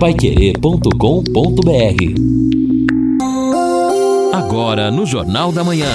paiquerê.com.br 0.00 0.94
Agora 4.32 4.90
no 4.90 5.04
Jornal 5.04 5.52
da 5.52 5.62
Manhã. 5.62 5.92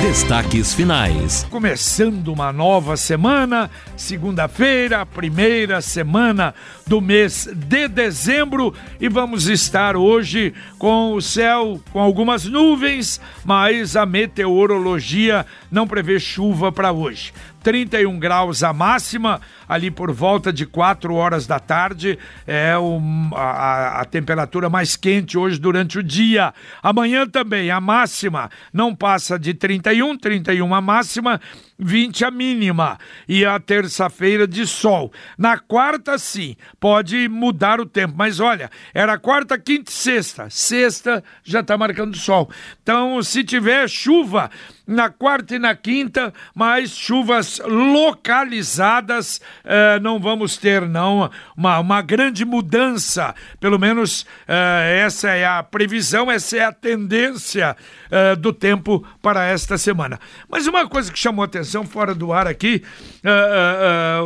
Destaques 0.00 0.72
finais. 0.72 1.44
Começando 1.50 2.28
uma 2.28 2.52
nova 2.52 2.96
semana, 2.96 3.68
segunda-feira, 3.96 5.04
primeira 5.04 5.80
semana 5.80 6.54
do 6.86 7.00
mês 7.00 7.48
de 7.52 7.88
dezembro, 7.88 8.72
e 9.00 9.08
vamos 9.08 9.48
estar 9.48 9.96
hoje 9.96 10.54
com 10.78 11.14
o 11.14 11.20
céu 11.20 11.80
com 11.90 11.98
algumas 11.98 12.44
nuvens, 12.44 13.20
mas 13.44 13.96
a 13.96 14.06
meteorologia 14.06 15.44
não 15.72 15.88
prevê 15.88 16.20
chuva 16.20 16.70
para 16.70 16.92
hoje. 16.92 17.32
31 17.64 18.18
graus 18.18 18.62
a 18.62 18.74
máxima, 18.74 19.40
ali 19.66 19.90
por 19.90 20.12
volta 20.12 20.52
de 20.52 20.66
4 20.66 21.14
horas 21.14 21.46
da 21.46 21.58
tarde, 21.58 22.18
é 22.46 22.76
o, 22.76 23.00
a, 23.34 24.02
a, 24.02 24.04
temperatura 24.04 24.68
mais 24.68 24.96
quente 24.96 25.38
hoje 25.38 25.58
durante 25.58 25.98
o 25.98 26.02
dia. 26.02 26.52
Amanhã 26.82 27.26
também, 27.26 27.70
a 27.70 27.80
máxima 27.80 28.50
não 28.70 28.94
passa 28.94 29.38
de 29.38 29.54
31, 29.54 30.18
31 30.18 30.74
a 30.74 30.80
máxima, 30.82 31.40
20 31.78 32.24
a 32.24 32.30
mínima. 32.30 32.98
E 33.28 33.44
a 33.44 33.58
terça-feira 33.58 34.46
de 34.46 34.66
sol. 34.66 35.12
Na 35.36 35.58
quarta, 35.58 36.18
sim, 36.18 36.56
pode 36.78 37.28
mudar 37.28 37.80
o 37.80 37.86
tempo, 37.86 38.14
mas 38.16 38.40
olha, 38.40 38.70
era 38.92 39.18
quarta, 39.18 39.58
quinta 39.58 39.90
e 39.90 39.94
sexta. 39.94 40.48
Sexta 40.50 41.22
já 41.42 41.60
está 41.60 41.76
marcando 41.76 42.16
sol. 42.16 42.50
Então, 42.82 43.22
se 43.22 43.42
tiver 43.42 43.88
chuva, 43.88 44.50
na 44.86 45.08
quarta 45.08 45.56
e 45.56 45.58
na 45.58 45.74
quinta, 45.74 46.32
mas 46.54 46.90
chuvas 46.90 47.60
localizadas 47.64 49.40
eh, 49.64 49.98
não 50.00 50.20
vamos 50.20 50.58
ter, 50.58 50.86
não, 50.86 51.30
uma, 51.56 51.78
uma 51.78 52.02
grande 52.02 52.44
mudança. 52.44 53.34
Pelo 53.58 53.78
menos 53.78 54.26
eh, 54.46 55.02
essa 55.04 55.30
é 55.30 55.46
a 55.46 55.62
previsão, 55.62 56.30
essa 56.30 56.56
é 56.58 56.64
a 56.64 56.72
tendência 56.72 57.76
eh, 58.10 58.36
do 58.36 58.52
tempo 58.52 59.04
para 59.22 59.44
esta 59.46 59.78
semana. 59.78 60.20
Mas 60.48 60.66
uma 60.66 60.86
coisa 60.86 61.10
que 61.10 61.18
chamou 61.18 61.44
atenção 61.44 61.63
fora 61.84 62.14
do 62.14 62.32
ar 62.32 62.46
aqui, 62.46 62.82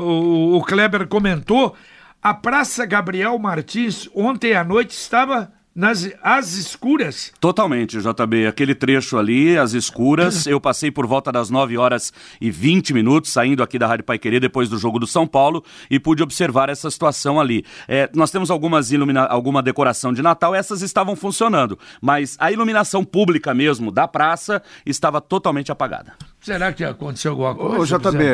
o, 0.03 0.57
o 0.57 0.63
Kleber 0.63 1.07
comentou, 1.07 1.77
a 2.23 2.35
Praça 2.35 2.85
Gabriel 2.85 3.39
Martins 3.39 4.09
ontem 4.15 4.55
à 4.55 4.65
noite 4.65 4.91
estava 4.91 5.53
nas 5.79 6.11
as 6.21 6.55
escuras? 6.55 7.33
Totalmente, 7.39 7.99
JB. 8.01 8.49
Aquele 8.49 8.75
trecho 8.75 9.17
ali, 9.17 9.57
as 9.57 9.75
escuras, 9.75 10.45
eu 10.45 10.61
passei 10.61 10.91
por 10.91 11.07
volta 11.07 11.31
das 11.31 11.51
9 11.51 11.79
horas 11.79 12.13
e 12.41 12.51
20 12.51 12.93
minutos, 12.93 13.31
saindo 13.31 13.63
aqui 13.63 13.79
da 13.79 13.87
Rádio 13.87 14.05
Paiquerê 14.05 14.41
depois 14.41 14.69
do 14.69 14.77
jogo 14.77 14.99
do 14.99 15.07
São 15.07 15.25
Paulo, 15.25 15.65
e 15.89 16.01
pude 16.01 16.21
observar 16.21 16.69
essa 16.69 16.91
situação 16.91 17.39
ali. 17.39 17.65
É, 17.87 18.11
nós 18.13 18.33
temos 18.33 18.51
algumas 18.51 18.91
ilumina 18.91 19.25
alguma 19.27 19.63
decoração 19.63 20.13
de 20.13 20.21
Natal, 20.21 20.53
essas 20.53 20.83
estavam 20.83 21.15
funcionando, 21.15 21.79
mas 22.03 22.37
a 22.41 22.51
iluminação 22.51 23.05
pública 23.05 23.55
mesmo 23.55 23.93
da 23.93 24.09
praça 24.09 24.61
estava 24.85 25.21
totalmente 25.21 25.71
apagada. 25.71 26.15
Será 26.41 26.73
que 26.73 26.85
aconteceu 26.85 27.33
alguma 27.33 27.55
coisa? 27.55 27.97
Ô, 27.97 27.99
JB, 27.99 28.25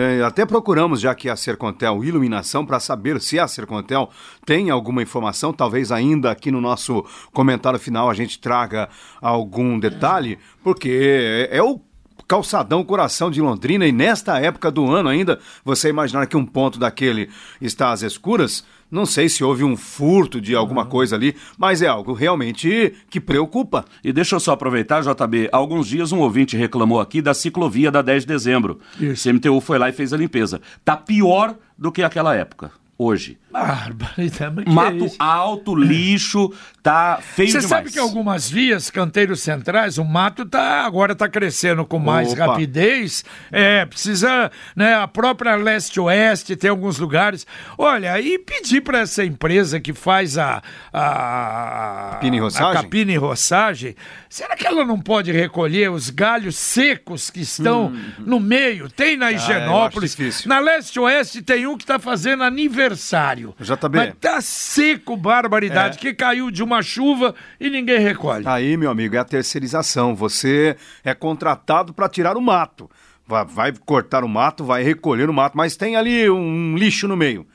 é, 0.00 0.22
até 0.22 0.46
procuramos 0.46 1.00
já 1.00 1.14
que 1.14 1.28
a 1.28 1.36
Sercontel 1.36 2.04
Iluminação 2.04 2.64
para 2.64 2.78
saber 2.78 3.20
se 3.20 3.38
a 3.38 3.48
Sercontel 3.48 4.08
tem 4.46 4.70
alguma 4.70 5.02
informação, 5.02 5.52
talvez 5.52 5.90
ainda 5.90 6.30
aqui 6.30 6.50
no 6.50 6.60
nosso 6.60 7.04
comentário 7.32 7.78
final 7.78 8.08
a 8.08 8.14
gente 8.14 8.38
traga 8.38 8.88
algum 9.20 9.78
detalhe, 9.78 10.38
porque 10.62 11.48
é, 11.50 11.58
é 11.58 11.62
o 11.62 11.80
calçadão 12.28 12.84
coração 12.84 13.30
de 13.30 13.40
Londrina 13.40 13.86
e 13.86 13.92
nesta 13.92 14.38
época 14.38 14.70
do 14.70 14.88
ano 14.90 15.08
ainda, 15.08 15.40
você 15.64 15.88
imaginar 15.88 16.26
que 16.26 16.36
um 16.36 16.44
ponto 16.44 16.78
daquele 16.78 17.30
está 17.60 17.90
às 17.90 18.02
escuras, 18.02 18.64
não 18.90 19.04
sei 19.04 19.28
se 19.28 19.44
houve 19.44 19.64
um 19.64 19.76
furto 19.76 20.40
de 20.40 20.54
alguma 20.54 20.86
coisa 20.86 21.16
ali, 21.16 21.34
mas 21.56 21.82
é 21.82 21.86
algo 21.86 22.12
realmente 22.12 22.94
que 23.10 23.20
preocupa. 23.20 23.84
E 24.02 24.12
deixa 24.12 24.36
eu 24.36 24.40
só 24.40 24.52
aproveitar, 24.52 25.02
JB, 25.02 25.48
há 25.52 25.56
alguns 25.56 25.86
dias 25.86 26.12
um 26.12 26.20
ouvinte 26.20 26.56
reclamou 26.56 27.00
aqui 27.00 27.20
da 27.20 27.34
ciclovia 27.34 27.90
da 27.90 28.02
10 28.02 28.22
de 28.22 28.28
dezembro. 28.28 28.80
Isso. 29.00 29.28
CMTU 29.28 29.60
foi 29.60 29.78
lá 29.78 29.88
e 29.88 29.92
fez 29.92 30.12
a 30.12 30.16
limpeza. 30.16 30.60
Tá 30.84 30.96
pior 30.96 31.56
do 31.76 31.92
que 31.92 32.02
aquela 32.02 32.34
época 32.34 32.70
hoje. 32.98 33.38
Barbaridade. 33.50 34.68
Mato 34.68 35.06
é 35.06 35.10
alto, 35.18 35.74
lixo, 35.74 36.52
tá 36.82 37.18
feio 37.22 37.50
Você 37.50 37.62
sabe 37.62 37.90
que 37.90 37.98
algumas 37.98 38.50
vias, 38.50 38.90
canteiros 38.90 39.40
centrais, 39.40 39.96
o 39.96 40.04
mato 40.04 40.44
tá 40.44 40.84
agora 40.84 41.14
tá 41.14 41.28
crescendo 41.28 41.86
com 41.86 41.98
mais 41.98 42.32
Opa. 42.32 42.46
rapidez. 42.46 43.24
É, 43.50 43.86
precisa, 43.86 44.50
né, 44.76 44.94
a 44.94 45.08
própria 45.08 45.56
leste-oeste 45.56 46.56
tem 46.56 46.68
alguns 46.68 46.98
lugares. 46.98 47.46
Olha, 47.78 48.20
e 48.20 48.38
pedir 48.38 48.82
para 48.82 48.98
essa 48.98 49.24
empresa 49.24 49.80
que 49.80 49.94
faz 49.94 50.36
a 50.36 50.62
a, 50.92 52.10
capina 52.12 52.40
roçagem? 52.40 53.16
a 53.16 53.20
roçagem, 53.20 53.96
será 54.28 54.56
que 54.56 54.66
ela 54.66 54.84
não 54.84 55.00
pode 55.00 55.32
recolher 55.32 55.90
os 55.90 56.10
galhos 56.10 56.56
secos 56.56 57.30
que 57.30 57.40
estão 57.40 57.86
hum. 57.86 58.12
no 58.18 58.40
meio? 58.40 58.90
Tem 58.90 59.16
na 59.16 59.32
Higienópolis. 59.32 60.16
Ah, 60.44 60.48
na 60.48 60.58
leste-oeste 60.58 61.40
tem 61.40 61.66
um 61.66 61.76
que 61.76 61.84
está 61.84 61.98
fazendo 61.98 62.42
aniversário. 62.88 63.54
JB. 63.60 63.96
Mas 63.96 64.14
tá 64.20 64.40
seco, 64.40 65.16
barbaridade, 65.16 65.98
é. 65.98 66.00
que 66.00 66.14
caiu 66.14 66.50
de 66.50 66.62
uma 66.62 66.82
chuva 66.82 67.34
e 67.60 67.68
ninguém 67.68 67.98
recolhe. 67.98 68.46
Aí, 68.46 68.76
meu 68.76 68.90
amigo, 68.90 69.16
é 69.16 69.18
a 69.18 69.24
terceirização. 69.24 70.14
Você 70.14 70.76
é 71.04 71.14
contratado 71.14 71.92
para 71.92 72.08
tirar 72.08 72.36
o 72.36 72.40
mato. 72.40 72.90
Vai, 73.26 73.44
vai 73.44 73.72
cortar 73.84 74.24
o 74.24 74.28
mato, 74.28 74.64
vai 74.64 74.82
recolher 74.82 75.28
o 75.28 75.34
mato, 75.34 75.56
mas 75.56 75.76
tem 75.76 75.96
ali 75.96 76.30
um 76.30 76.76
lixo 76.76 77.06
no 77.06 77.16
meio 77.16 77.46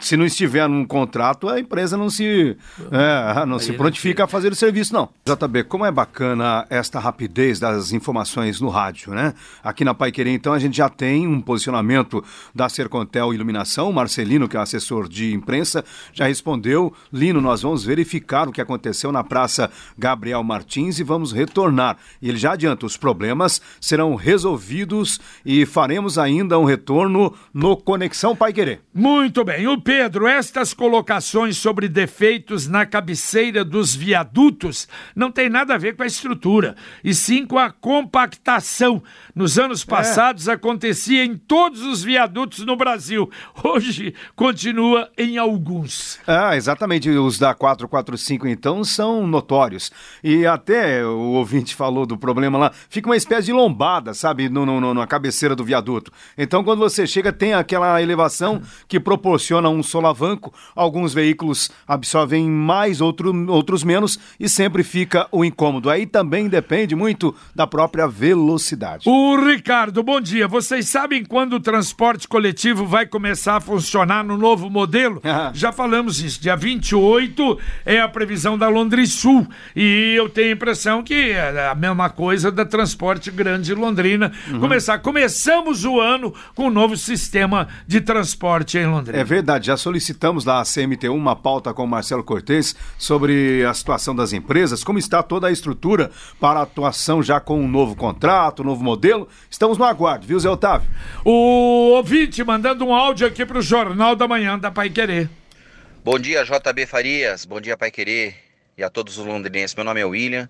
se 0.00 0.16
não 0.16 0.24
estiver 0.24 0.68
num 0.68 0.84
contrato, 0.84 1.48
a 1.48 1.60
empresa 1.60 1.96
não 1.96 2.08
se, 2.08 2.56
é, 2.90 3.46
não 3.46 3.58
se 3.58 3.72
prontifica 3.74 4.24
a 4.24 4.26
fazer 4.26 4.50
o 4.50 4.54
serviço, 4.54 4.94
não. 4.94 5.08
JB, 5.26 5.64
como 5.64 5.84
é 5.84 5.90
bacana 5.90 6.66
esta 6.70 6.98
rapidez 6.98 7.60
das 7.60 7.92
informações 7.92 8.60
no 8.60 8.68
rádio, 8.68 9.12
né? 9.12 9.34
Aqui 9.62 9.84
na 9.84 9.92
Pai 9.94 10.10
Querer, 10.10 10.32
então, 10.32 10.52
a 10.52 10.58
gente 10.58 10.76
já 10.76 10.88
tem 10.88 11.26
um 11.26 11.40
posicionamento 11.40 12.24
da 12.54 12.68
Sercontel 12.68 13.34
Iluminação. 13.34 13.92
Marcelino, 13.92 14.48
que 14.48 14.56
é 14.56 14.60
assessor 14.60 15.08
de 15.08 15.34
imprensa, 15.34 15.84
já 16.12 16.26
respondeu. 16.26 16.92
Lino, 17.12 17.40
nós 17.40 17.62
vamos 17.62 17.84
verificar 17.84 18.48
o 18.48 18.52
que 18.52 18.60
aconteceu 18.60 19.12
na 19.12 19.22
Praça 19.22 19.70
Gabriel 19.98 20.42
Martins 20.42 20.98
e 20.98 21.02
vamos 21.02 21.32
retornar. 21.32 21.96
E 22.22 22.28
ele 22.28 22.38
já 22.38 22.52
adianta, 22.52 22.86
os 22.86 22.96
problemas 22.96 23.60
serão 23.80 24.14
resolvidos 24.14 25.20
e 25.44 25.66
faremos 25.66 26.16
ainda 26.18 26.58
um 26.58 26.64
retorno 26.64 27.34
no 27.52 27.76
Conexão 27.76 28.34
Pai 28.34 28.52
Querer. 28.52 28.80
Muito 28.94 29.44
bem. 29.44 29.73
Pedro, 29.80 30.26
estas 30.26 30.74
colocações 30.74 31.56
sobre 31.56 31.88
defeitos 31.88 32.66
na 32.68 32.84
cabeceira 32.84 33.64
dos 33.64 33.94
viadutos 33.94 34.88
não 35.14 35.30
tem 35.30 35.48
nada 35.48 35.74
a 35.74 35.78
ver 35.78 35.96
com 35.96 36.02
a 36.02 36.06
estrutura, 36.06 36.74
e 37.02 37.14
sim 37.14 37.46
com 37.46 37.58
a 37.58 37.70
compactação. 37.70 39.02
Nos 39.34 39.58
anos 39.58 39.82
é. 39.82 39.86
passados 39.86 40.48
é. 40.48 40.52
acontecia 40.52 41.24
em 41.24 41.36
todos 41.36 41.82
os 41.82 42.02
viadutos 42.02 42.60
no 42.60 42.76
Brasil. 42.76 43.30
Hoje 43.62 44.14
continua 44.36 45.10
em 45.16 45.38
alguns. 45.38 46.18
Ah, 46.26 46.56
exatamente. 46.56 47.08
Os 47.10 47.38
da 47.38 47.54
445 47.54 48.48
então 48.48 48.84
são 48.84 49.26
notórios. 49.26 49.90
E 50.22 50.46
até 50.46 51.04
o 51.04 51.32
ouvinte 51.32 51.74
falou 51.74 52.06
do 52.06 52.16
problema 52.16 52.58
lá, 52.58 52.72
fica 52.88 53.08
uma 53.08 53.16
espécie 53.16 53.46
de 53.46 53.52
lombada, 53.52 54.14
sabe, 54.14 54.48
no, 54.48 54.64
no, 54.64 54.94
na 54.94 55.06
cabeceira 55.06 55.54
do 55.54 55.64
viaduto. 55.64 56.12
Então 56.36 56.62
quando 56.64 56.80
você 56.80 57.06
chega 57.06 57.32
tem 57.32 57.54
aquela 57.54 58.00
elevação 58.00 58.62
que 58.88 59.00
proporciona 59.00 59.63
funciona 59.64 59.68
um 59.70 59.82
solavanco, 59.82 60.52
alguns 60.74 61.14
veículos 61.14 61.70
absorvem 61.86 62.48
mais, 62.48 63.00
outro, 63.00 63.32
outros 63.50 63.82
menos 63.82 64.18
e 64.38 64.48
sempre 64.48 64.82
fica 64.82 65.26
o 65.32 65.44
incômodo. 65.44 65.88
Aí 65.88 66.06
também 66.06 66.48
depende 66.48 66.94
muito 66.94 67.34
da 67.54 67.66
própria 67.66 68.06
velocidade. 68.06 69.08
O 69.08 69.36
Ricardo, 69.36 70.02
bom 70.02 70.20
dia. 70.20 70.46
Vocês 70.46 70.88
sabem 70.88 71.24
quando 71.24 71.54
o 71.54 71.60
transporte 71.60 72.28
coletivo 72.28 72.86
vai 72.86 73.06
começar 73.06 73.56
a 73.56 73.60
funcionar 73.60 74.24
no 74.24 74.36
novo 74.36 74.68
modelo? 74.68 75.22
Já 75.54 75.72
falamos 75.72 76.20
isso. 76.22 76.40
Dia 76.40 76.56
28 76.56 77.58
é 77.86 78.00
a 78.00 78.08
previsão 78.08 78.58
da 78.58 78.68
Londres 78.68 79.12
Sul 79.12 79.46
e 79.74 80.14
eu 80.16 80.28
tenho 80.28 80.48
a 80.48 80.52
impressão 80.52 81.02
que 81.02 81.30
é 81.30 81.68
a 81.68 81.74
mesma 81.74 82.10
coisa 82.10 82.50
da 82.50 82.64
Transporte 82.64 83.30
Grande 83.30 83.74
Londrina. 83.74 84.32
Uhum. 84.48 84.60
Começar. 84.60 84.98
Começamos 84.98 85.84
o 85.84 86.00
ano 86.00 86.34
com 86.54 86.66
um 86.66 86.70
novo 86.70 86.96
sistema 86.96 87.68
de 87.86 88.00
transporte 88.00 88.78
em 88.78 88.86
Londrina. 88.86 89.18
É 89.18 89.24
verdade 89.24 89.43
verdade, 89.44 89.66
já 89.66 89.76
solicitamos 89.76 90.42
da 90.42 90.62
CMT1 90.62 91.10
uma 91.10 91.36
pauta 91.36 91.74
com 91.74 91.84
o 91.84 91.86
Marcelo 91.86 92.24
Cortes 92.24 92.74
sobre 92.96 93.62
a 93.62 93.74
situação 93.74 94.16
das 94.16 94.32
empresas, 94.32 94.82
como 94.82 94.98
está 94.98 95.22
toda 95.22 95.48
a 95.48 95.52
estrutura 95.52 96.10
para 96.40 96.60
a 96.60 96.62
atuação 96.62 97.22
já 97.22 97.38
com 97.38 97.60
um 97.60 97.68
novo 97.68 97.94
contrato, 97.94 98.62
um 98.62 98.64
novo 98.64 98.82
modelo. 98.82 99.28
Estamos 99.50 99.76
no 99.76 99.84
aguardo, 99.84 100.26
viu, 100.26 100.40
Zé 100.40 100.48
Otávio? 100.48 100.88
O 101.22 101.90
ouvinte 101.90 102.42
mandando 102.42 102.86
um 102.86 102.94
áudio 102.94 103.26
aqui 103.26 103.44
para 103.44 103.58
o 103.58 103.62
Jornal 103.62 104.16
da 104.16 104.26
Manhã 104.26 104.58
da 104.58 104.70
Pai 104.70 104.88
Querer. 104.88 105.28
Bom 106.02 106.18
dia, 106.18 106.42
JB 106.42 106.86
Farias. 106.86 107.44
Bom 107.44 107.60
dia, 107.60 107.76
Pai 107.76 107.90
Querer. 107.90 108.34
E 108.78 108.82
a 108.82 108.88
todos 108.88 109.18
os 109.18 109.26
londrinenses. 109.26 109.74
Meu 109.74 109.84
nome 109.84 110.00
é 110.00 110.06
William. 110.06 110.48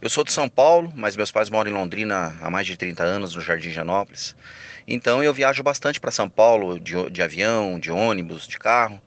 Eu 0.00 0.10
sou 0.10 0.22
de 0.22 0.30
São 0.30 0.46
Paulo, 0.46 0.92
mas 0.94 1.16
meus 1.16 1.32
pais 1.32 1.48
moram 1.48 1.70
em 1.70 1.74
Londrina 1.74 2.36
há 2.42 2.50
mais 2.50 2.66
de 2.66 2.76
30 2.76 3.02
anos, 3.02 3.34
no 3.34 3.40
Jardim 3.40 3.70
Janópolis. 3.70 4.36
Então 4.86 5.24
eu 5.24 5.32
viajo 5.32 5.62
bastante 5.62 5.98
para 5.98 6.10
São 6.10 6.28
Paulo 6.28 6.78
de, 6.78 7.08
de 7.08 7.22
avião, 7.22 7.80
de 7.80 7.90
ônibus, 7.90 8.46
de 8.46 8.58
carro. 8.58 9.00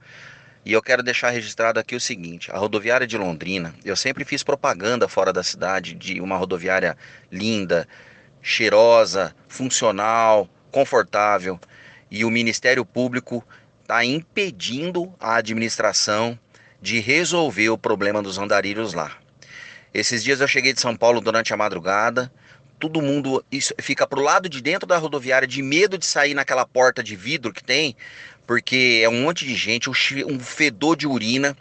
E 0.65 0.73
eu 0.73 0.81
quero 0.81 1.03
deixar 1.03 1.29
registrado 1.29 1.79
aqui 1.79 1.95
o 1.95 2.01
seguinte: 2.01 2.51
a 2.51 2.57
rodoviária 2.57 3.05
de 3.05 3.19
Londrina, 3.19 3.75
eu 3.85 3.95
sempre 3.95 4.25
fiz 4.25 4.41
propaganda 4.41 5.07
fora 5.07 5.31
da 5.31 5.43
cidade 5.43 5.93
de 5.93 6.19
uma 6.19 6.37
rodoviária 6.37 6.97
linda, 7.31 7.87
cheirosa, 8.41 9.35
funcional, 9.47 10.49
confortável. 10.71 11.59
E 12.09 12.25
o 12.25 12.31
Ministério 12.31 12.83
Público 12.83 13.45
está 13.83 14.03
impedindo 14.03 15.13
a 15.19 15.35
administração 15.35 16.37
de 16.81 16.99
resolver 16.99 17.69
o 17.69 17.77
problema 17.77 18.23
dos 18.23 18.39
andarilhos 18.39 18.95
lá. 18.95 19.18
Esses 19.93 20.23
dias 20.23 20.39
eu 20.39 20.47
cheguei 20.47 20.73
de 20.73 20.81
São 20.81 20.95
Paulo 20.95 21.19
durante 21.19 21.53
a 21.53 21.57
madrugada, 21.57 22.31
todo 22.79 23.01
mundo 23.01 23.43
fica 23.81 24.07
pro 24.07 24.21
lado 24.21 24.47
de 24.47 24.61
dentro 24.61 24.87
da 24.87 24.97
rodoviária 24.97 25.47
de 25.47 25.61
medo 25.61 25.97
de 25.97 26.05
sair 26.05 26.33
naquela 26.33 26.65
porta 26.65 27.03
de 27.03 27.15
vidro 27.15 27.51
que 27.51 27.63
tem, 27.63 27.95
porque 28.45 29.01
é 29.03 29.09
um 29.09 29.21
monte 29.21 29.45
de 29.45 29.55
gente, 29.55 29.89
um 29.89 30.39
fedor 30.39 30.95
de 30.95 31.07
urina. 31.07 31.57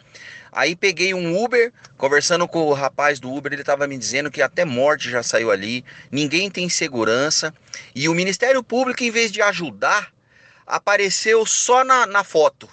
Aí 0.51 0.75
peguei 0.75 1.13
um 1.13 1.37
Uber, 1.43 1.71
conversando 1.97 2.47
com 2.47 2.65
o 2.67 2.73
rapaz 2.73 3.19
do 3.19 3.31
Uber, 3.31 3.51
ele 3.51 3.61
estava 3.61 3.85
me 3.87 3.97
dizendo 3.97 4.31
que 4.31 4.41
até 4.41 4.65
morte 4.65 5.09
já 5.09 5.21
saiu 5.21 5.51
ali, 5.51 5.83
ninguém 6.11 6.49
tem 6.49 6.69
segurança. 6.69 7.53
E 7.93 8.07
o 8.09 8.15
Ministério 8.15 8.63
Público, 8.63 9.03
em 9.03 9.11
vez 9.11 9.31
de 9.31 9.41
ajudar, 9.41 10.11
apareceu 10.65 11.45
só 11.45 11.83
na, 11.83 12.05
na 12.05 12.23
foto 12.23 12.69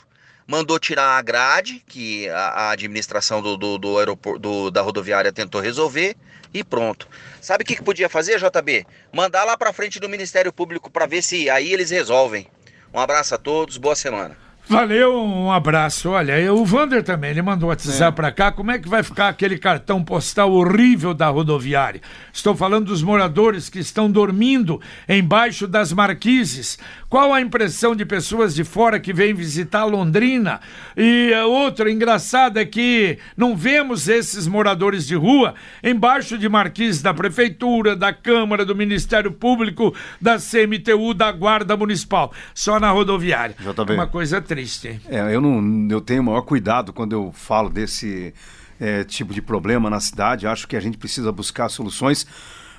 mandou 0.46 0.78
tirar 0.78 1.19
a 1.19 1.22
grade, 1.22 1.82
que 1.87 2.28
a, 2.28 2.38
a 2.38 2.70
administração 2.70 3.43
do, 3.43 3.56
do, 3.56 3.78
do 3.78 3.98
aeroporto 3.98 4.70
da 4.70 4.81
rodoviária 4.81 5.32
tentou 5.32 5.60
resolver, 5.60 6.16
e 6.54 6.62
pronto. 6.62 7.08
Sabe 7.40 7.64
o 7.64 7.66
que, 7.66 7.76
que 7.76 7.82
podia 7.82 8.08
fazer, 8.08 8.38
JB? 8.38 8.87
Mandar 9.12 9.44
lá 9.44 9.56
para 9.56 9.72
frente 9.72 9.98
do 9.98 10.08
Ministério 10.08 10.52
Público 10.52 10.90
para 10.90 11.06
ver 11.06 11.22
se 11.22 11.50
aí 11.50 11.72
eles 11.72 11.90
resolvem. 11.90 12.48
Um 12.94 13.00
abraço 13.00 13.34
a 13.34 13.38
todos, 13.38 13.76
boa 13.76 13.96
semana. 13.96 14.45
Valeu, 14.68 15.16
um 15.22 15.52
abraço. 15.52 16.10
Olha, 16.10 16.52
o 16.52 16.64
Vander 16.64 17.00
também, 17.00 17.30
ele 17.30 17.40
mandou 17.40 17.68
WhatsApp 17.68 18.02
é. 18.02 18.10
para 18.10 18.32
cá. 18.32 18.50
Como 18.50 18.72
é 18.72 18.78
que 18.80 18.88
vai 18.88 19.00
ficar 19.02 19.28
aquele 19.28 19.58
cartão 19.58 20.02
postal 20.02 20.50
horrível 20.52 21.14
da 21.14 21.28
rodoviária? 21.28 22.00
Estou 22.32 22.54
falando 22.56 22.86
dos 22.86 23.00
moradores 23.00 23.68
que 23.68 23.78
estão 23.78 24.10
dormindo 24.10 24.80
embaixo 25.08 25.68
das 25.68 25.92
marquises. 25.92 26.78
Qual 27.08 27.32
a 27.32 27.40
impressão 27.40 27.94
de 27.94 28.04
pessoas 28.04 28.56
de 28.56 28.64
fora 28.64 28.98
que 28.98 29.12
vêm 29.12 29.32
visitar 29.32 29.84
Londrina? 29.84 30.60
E 30.96 31.32
outra 31.46 31.88
engraçada 31.88 32.60
é 32.60 32.64
que 32.64 33.18
não 33.36 33.56
vemos 33.56 34.08
esses 34.08 34.48
moradores 34.48 35.06
de 35.06 35.14
rua 35.14 35.54
embaixo 35.82 36.36
de 36.36 36.48
marquises 36.48 37.00
da 37.00 37.14
prefeitura, 37.14 37.94
da 37.94 38.12
Câmara, 38.12 38.64
do 38.64 38.74
Ministério 38.74 39.30
Público, 39.30 39.94
da 40.20 40.38
CMTU, 40.38 41.14
da 41.14 41.30
Guarda 41.30 41.76
Municipal. 41.76 42.32
Só 42.52 42.80
na 42.80 42.90
rodoviária. 42.90 43.54
JB. 43.60 43.94
Uma 43.94 44.08
coisa 44.08 44.42
triste. 44.42 44.55
É, 45.08 45.34
eu 45.34 45.40
não, 45.40 45.88
eu 45.90 46.00
tenho 46.00 46.22
o 46.22 46.24
maior 46.24 46.42
cuidado 46.42 46.92
quando 46.92 47.12
eu 47.12 47.32
falo 47.32 47.68
desse 47.68 48.32
é, 48.80 49.04
tipo 49.04 49.32
de 49.34 49.42
problema 49.42 49.90
na 49.90 50.00
cidade. 50.00 50.46
Acho 50.46 50.66
que 50.66 50.76
a 50.76 50.80
gente 50.80 50.98
precisa 50.98 51.32
buscar 51.32 51.68
soluções, 51.68 52.26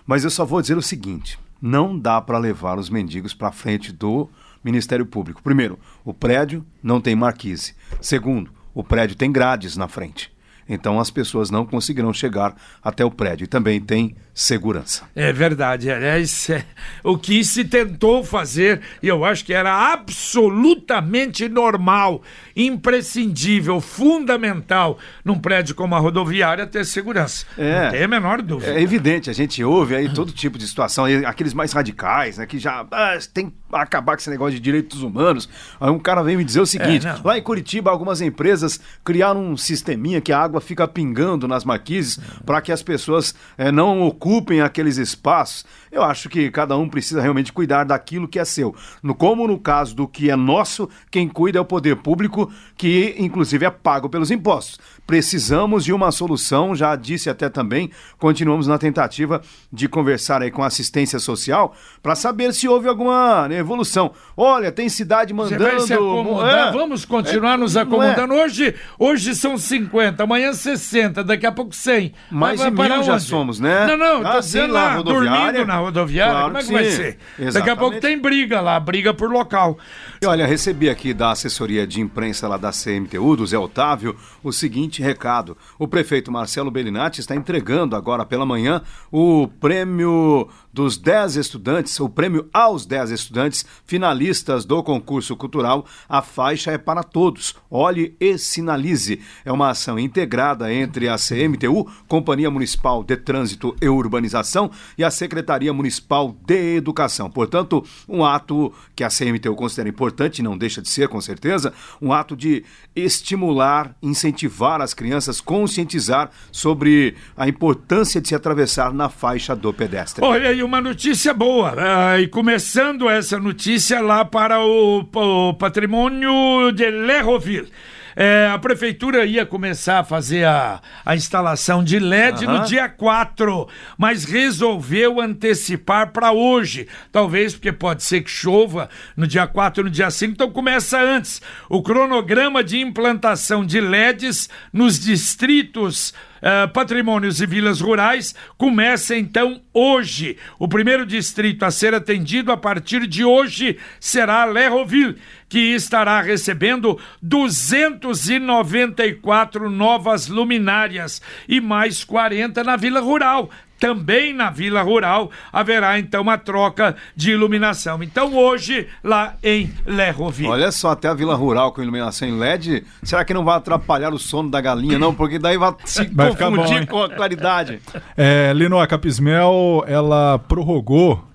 mas 0.06 0.24
eu 0.24 0.30
só 0.30 0.46
vou 0.46 0.62
dizer 0.62 0.78
o 0.78 0.82
seguinte: 0.82 1.40
não 1.62 1.98
dá 1.98 2.22
para 2.22 2.38
levar 2.38 2.78
os 2.78 2.90
mendigos 2.90 3.34
para 3.34 3.52
frente 3.52 3.92
do 3.92 4.30
Ministério 4.64 5.06
Público. 5.06 5.42
Primeiro, 5.42 5.80
o 6.04 6.14
prédio 6.14 6.66
não 6.82 7.00
tem 7.00 7.16
marquise. 7.16 7.74
Segundo, 8.02 8.52
o 8.74 8.84
prédio 8.84 9.16
tem 9.16 9.32
grades 9.32 9.76
na 9.76 9.88
frente. 9.88 10.32
Então 10.68 11.00
as 11.00 11.10
pessoas 11.10 11.50
não 11.50 11.66
conseguirão 11.66 12.14
chegar 12.14 12.56
até 12.84 13.04
o 13.06 13.12
prédio. 13.12 13.46
E 13.46 13.48
também 13.48 13.80
tem 13.80 14.16
segurança. 14.34 15.04
É 15.16 15.34
verdade. 15.34 15.90
Aliás, 15.90 16.50
é, 16.50 16.64
o 17.04 17.18
que 17.18 17.44
se 17.44 17.66
tentou 17.66 18.24
fazer, 18.24 18.82
e 19.02 19.08
eu 19.08 19.26
acho 19.26 19.44
que 19.44 19.54
era 19.54 19.92
absolutamente 19.92 21.50
normal, 21.50 22.22
imprescindível, 22.56 23.82
fundamental 23.82 25.00
num 25.26 25.40
prédio 25.40 25.74
como 25.74 25.96
a 25.96 26.00
rodoviária 26.00 26.68
ter 26.68 26.86
segurança. 26.86 27.46
É, 27.58 27.84
não 27.84 27.92
tem 27.92 28.04
a 28.04 28.08
menor 28.08 28.42
dúvida. 28.42 28.74
É 28.74 28.82
evidente, 28.82 29.30
a 29.30 29.34
gente 29.34 29.64
ouve 29.64 29.96
aí 29.96 30.14
todo 30.14 30.32
tipo 30.32 30.58
de 30.58 30.68
situação, 30.68 31.06
aqueles 31.26 31.54
mais 31.54 31.72
radicais, 31.72 32.38
né, 32.38 32.46
que 32.46 32.60
já 32.60 32.86
ah, 32.92 33.18
tem 33.34 33.52
acabar 33.72 34.16
com 34.16 34.20
esse 34.20 34.30
negócio 34.30 34.54
de 34.54 34.60
direitos 34.60 35.04
humanos. 35.04 35.50
Aí 35.80 35.90
um 35.90 36.00
cara 36.00 36.24
vem 36.24 36.38
me 36.38 36.44
dizer 36.44 36.62
o 36.62 36.66
seguinte: 36.66 37.08
é, 37.08 37.16
lá 37.24 37.38
em 37.38 37.42
Curitiba, 37.42 37.92
algumas 37.92 38.22
empresas 38.22 38.80
criaram 39.04 39.44
um 39.44 39.58
sisteminha 39.58 40.22
que 40.22 40.32
a 40.32 40.40
água 40.40 40.62
fica 40.62 40.88
pingando 40.88 41.48
nas 41.48 41.64
marquises 41.64 42.20
para 42.46 42.62
que 42.62 42.72
as 42.72 42.82
pessoas 42.82 43.36
é, 43.58 43.72
não 43.72 44.02
ocupem 44.04 44.62
aqueles 44.62 44.98
espaços, 44.98 45.66
eu 45.92 46.04
acho 46.04 46.30
que 46.30 46.52
cada 46.52 46.78
um 46.78 46.88
precisa 46.88 47.22
realmente 47.22 47.52
cuidar 47.52 47.84
daquilo 47.84 48.28
que 48.28 48.40
é 48.40 48.46
seu. 48.46 48.76
No, 49.02 49.16
como 49.16 49.48
no 49.48 49.58
caso 49.58 49.96
do 49.96 50.08
que 50.08 50.30
é 50.30 50.36
nosso, 50.36 50.90
quem 51.10 51.28
cuida 51.28 51.58
é 51.58 51.62
o 51.62 51.66
poder 51.66 51.96
público, 51.98 52.52
que 52.78 53.16
inclusive 53.18 53.66
é 53.66 53.70
pago 53.70 54.10
pelos 54.10 54.30
impostos. 54.30 54.80
Precisamos 55.06 55.86
de 55.86 55.94
uma 55.94 56.12
solução, 56.12 56.76
já 56.76 56.96
disse 56.96 57.30
até 57.30 57.50
também, 57.50 57.90
continuamos 58.20 58.68
na 58.68 58.78
tentativa 58.78 59.42
de 59.72 59.88
conversar 59.88 60.42
aí 60.42 60.52
com 60.52 60.62
a 60.62 60.68
assistência 60.68 61.18
social 61.18 61.74
para 62.04 62.14
saber 62.14 62.54
se 62.54 62.68
houve 62.68 62.88
alguma 62.88 63.48
evolução. 63.58 64.12
Olha, 64.36 64.72
tem 64.72 64.90
cidade 64.90 65.34
mandando. 65.34 65.64
Você 65.64 65.72
vai 65.72 65.80
se 65.80 65.94
acomodar, 65.94 66.68
é, 66.68 66.72
vamos 66.72 67.06
continuar 67.06 67.54
é, 67.54 67.58
nos 67.58 67.76
é. 67.76 67.82
acomodando. 67.82 68.34
É. 68.34 68.44
Hoje, 68.44 68.76
hoje 68.98 69.36
são 69.36 69.58
50, 69.58 70.24
amanhã 70.24 70.54
60, 70.54 71.24
daqui 71.24 71.46
a 71.46 71.52
pouco 71.52 71.76
100. 71.76 72.14
Mais 72.30 72.60
de 72.60 72.72
mil 72.72 73.04
já 73.04 73.20
somos, 73.20 73.60
né? 73.60 73.88
Não, 73.88 73.98
não, 73.98 74.28
ah, 74.28 74.34
tô 74.34 74.40
dizendo 74.40 74.74
lá, 74.74 75.02
dormindo 75.02 75.66
na 75.66 75.78
rodoviária, 75.78 76.34
claro 76.34 76.48
como 76.48 76.58
é 76.58 76.62
que, 76.62 76.68
que 76.68 76.74
vai 76.74 76.86
ser? 76.86 77.18
Exatamente. 77.40 77.54
Daqui 77.54 77.70
a 77.70 77.76
pouco 77.76 78.00
tem 78.00 78.20
briga 78.20 78.62
lá, 78.62 78.80
briga 78.80 79.14
por 79.14 79.30
local. 79.30 79.78
E 80.22 80.26
olha, 80.26 80.46
recebi 80.46 80.90
aqui 80.90 81.14
da 81.14 81.32
assessoria 81.32 81.86
de 81.86 82.02
imprensa 82.02 82.48
lá 82.48 82.58
da 82.58 82.72
CMTU, 82.72 83.36
do 83.36 83.46
Zé 83.46 83.58
Otávio, 83.58 84.16
o 84.44 84.52
seguinte 84.52 85.02
recado. 85.02 85.58
O 85.78 85.88
prefeito 85.88 86.32
Marcelo 86.32 86.72
Bellinati 86.72 87.20
está 87.20 87.36
entregando 87.36 87.96
agora 87.96 88.26
pela 88.26 88.46
manhã 88.46 88.82
o 89.12 89.48
prêmio 89.60 90.50
dos 90.74 90.98
10 90.98 91.38
estudantes, 91.38 92.00
o 92.00 92.10
prêmio 92.10 92.48
aos 92.54 92.86
10 92.86 93.12
estudantes 93.12 93.47
finalistas 93.86 94.66
do 94.66 94.82
concurso 94.84 95.36
cultural. 95.36 95.86
A 96.08 96.22
faixa 96.22 96.72
é 96.72 96.78
para 96.78 97.04
todos. 97.04 97.56
Olhe 97.70 98.16
e 98.20 98.38
sinalize. 98.38 99.22
É 99.46 99.52
uma 99.52 99.70
ação 99.70 100.00
integrada 100.00 100.74
entre 100.74 101.08
a 101.10 101.16
CMTU, 101.16 101.90
Companhia 102.08 102.50
Municipal 102.50 103.04
de 103.04 103.18
Trânsito 103.18 103.76
e 103.82 103.88
Urbanização, 103.88 104.72
e 104.98 105.04
a 105.04 105.12
Secretaria 105.12 105.74
Municipal 105.74 106.36
de 106.46 106.76
Educação. 106.76 107.30
Portanto, 107.30 107.84
um 108.08 108.24
ato 108.24 108.74
que 108.96 109.04
a 109.04 109.10
CMTU 109.10 109.56
considera 109.56 109.90
importante, 109.90 110.42
não 110.42 110.58
deixa 110.58 110.82
de 110.82 110.90
ser, 110.90 111.08
com 111.08 111.22
certeza, 111.22 111.74
um 112.02 112.14
ato 112.14 112.36
de 112.36 112.64
estimular, 112.96 113.96
incentivar 114.02 114.82
as 114.82 114.94
crianças, 114.94 115.40
conscientizar 115.40 116.30
sobre 116.52 117.16
a 117.36 117.48
importância 117.48 118.20
de 118.20 118.28
se 118.28 118.36
atravessar 118.36 118.94
na 118.94 119.10
faixa 119.10 119.56
do 119.56 119.74
pedestre. 119.74 120.24
Olha 120.24 120.50
aí 120.50 120.64
uma 120.64 120.82
notícia 120.82 121.34
boa. 121.34 121.74
Uh, 121.74 122.20
e 122.20 122.28
começando 122.28 123.10
essa 123.10 123.37
notícia 123.40 124.00
lá 124.02 124.26
para 124.26 124.60
o, 124.60 125.08
o 125.14 125.54
patrimônio 125.54 126.72
de 126.72 126.90
Lerroville. 126.90 127.70
É, 128.20 128.50
a 128.52 128.58
prefeitura 128.58 129.28
ia 129.28 129.46
começar 129.46 130.00
a 130.00 130.04
fazer 130.04 130.44
a, 130.44 130.82
a 131.06 131.16
instalação 131.16 131.84
de 131.84 132.00
LED 132.00 132.48
uhum. 132.48 132.58
no 132.58 132.66
dia 132.66 132.90
4, 132.90 133.68
mas 133.96 134.24
resolveu 134.24 135.22
antecipar 135.22 136.12
para 136.12 136.32
hoje. 136.32 136.88
Talvez 137.12 137.54
porque 137.54 137.72
pode 137.72 138.02
ser 138.02 138.22
que 138.22 138.32
chova 138.32 138.90
no 139.16 139.28
dia 139.28 139.46
4 139.46 139.82
e 139.82 139.84
no 139.84 139.92
dia 139.92 140.10
5, 140.10 140.34
então 140.34 140.50
começa 140.50 141.00
antes. 141.00 141.40
O 141.70 141.84
cronograma 141.84 142.64
de 142.64 142.80
implantação 142.80 143.64
de 143.64 143.80
LEDs 143.80 144.50
nos 144.74 145.00
distritos 145.00 146.12
uh, 146.38 146.68
patrimônios 146.74 147.42
e 147.42 147.46
vilas 147.46 147.82
rurais 147.82 148.34
começa 148.58 149.16
então 149.16 149.62
hoje. 149.74 150.38
O 150.58 150.68
primeiro 150.68 151.06
distrito 151.06 151.64
a 151.64 151.72
ser 151.72 151.94
atendido 151.94 152.52
a 152.52 152.58
partir 152.58 153.06
de 153.06 153.24
hoje 153.24 153.78
será 154.00 154.46
Lerroville, 154.46 155.18
que 155.50 155.76
estará 155.76 156.22
recebendo 156.22 156.98
294 157.22 159.70
novas 159.70 160.28
luminárias 160.28 161.22
e 161.48 161.62
mais 161.62 162.04
40 162.04 162.64
na 162.64 162.76
Vila 162.76 163.00
Rural. 163.00 163.52
Também 163.80 164.34
na 164.34 164.50
Vila 164.50 164.82
Rural 164.82 165.30
haverá 165.54 166.00
então 166.00 166.24
uma 166.24 166.36
troca 166.38 166.96
de 167.16 167.30
iluminação. 167.32 168.02
Então 168.02 168.36
hoje, 168.36 168.88
lá 169.04 169.36
em 169.44 169.72
Lerroville. 169.86 170.50
Olha 170.50 170.72
só, 170.72 170.90
até 170.92 171.08
a 171.08 171.14
Vila 171.14 171.36
Rural 171.36 171.72
com 171.72 171.84
iluminação 171.84 172.28
em 172.28 172.40
LED, 172.40 172.84
será 173.04 173.24
que 173.24 173.36
não 173.36 173.46
vai 173.46 173.56
atrapalhar 173.56 174.12
o 174.14 174.18
sono 174.18 174.50
da 174.50 174.60
galinha, 174.60 174.98
não? 174.98 175.14
Porque 175.14 175.38
daí 175.38 175.60
vai 175.60 175.76
se 175.86 176.06
vai 176.06 176.36
confundir 176.36 176.80
bom, 176.82 176.88
com 176.88 177.04
a 177.04 177.10
claridade. 177.10 177.80
É, 178.16 178.52
Lino, 178.56 178.80
a 178.80 178.88
Capismel, 178.88 179.84
ela 179.88 180.40
prorrogou 180.40 181.27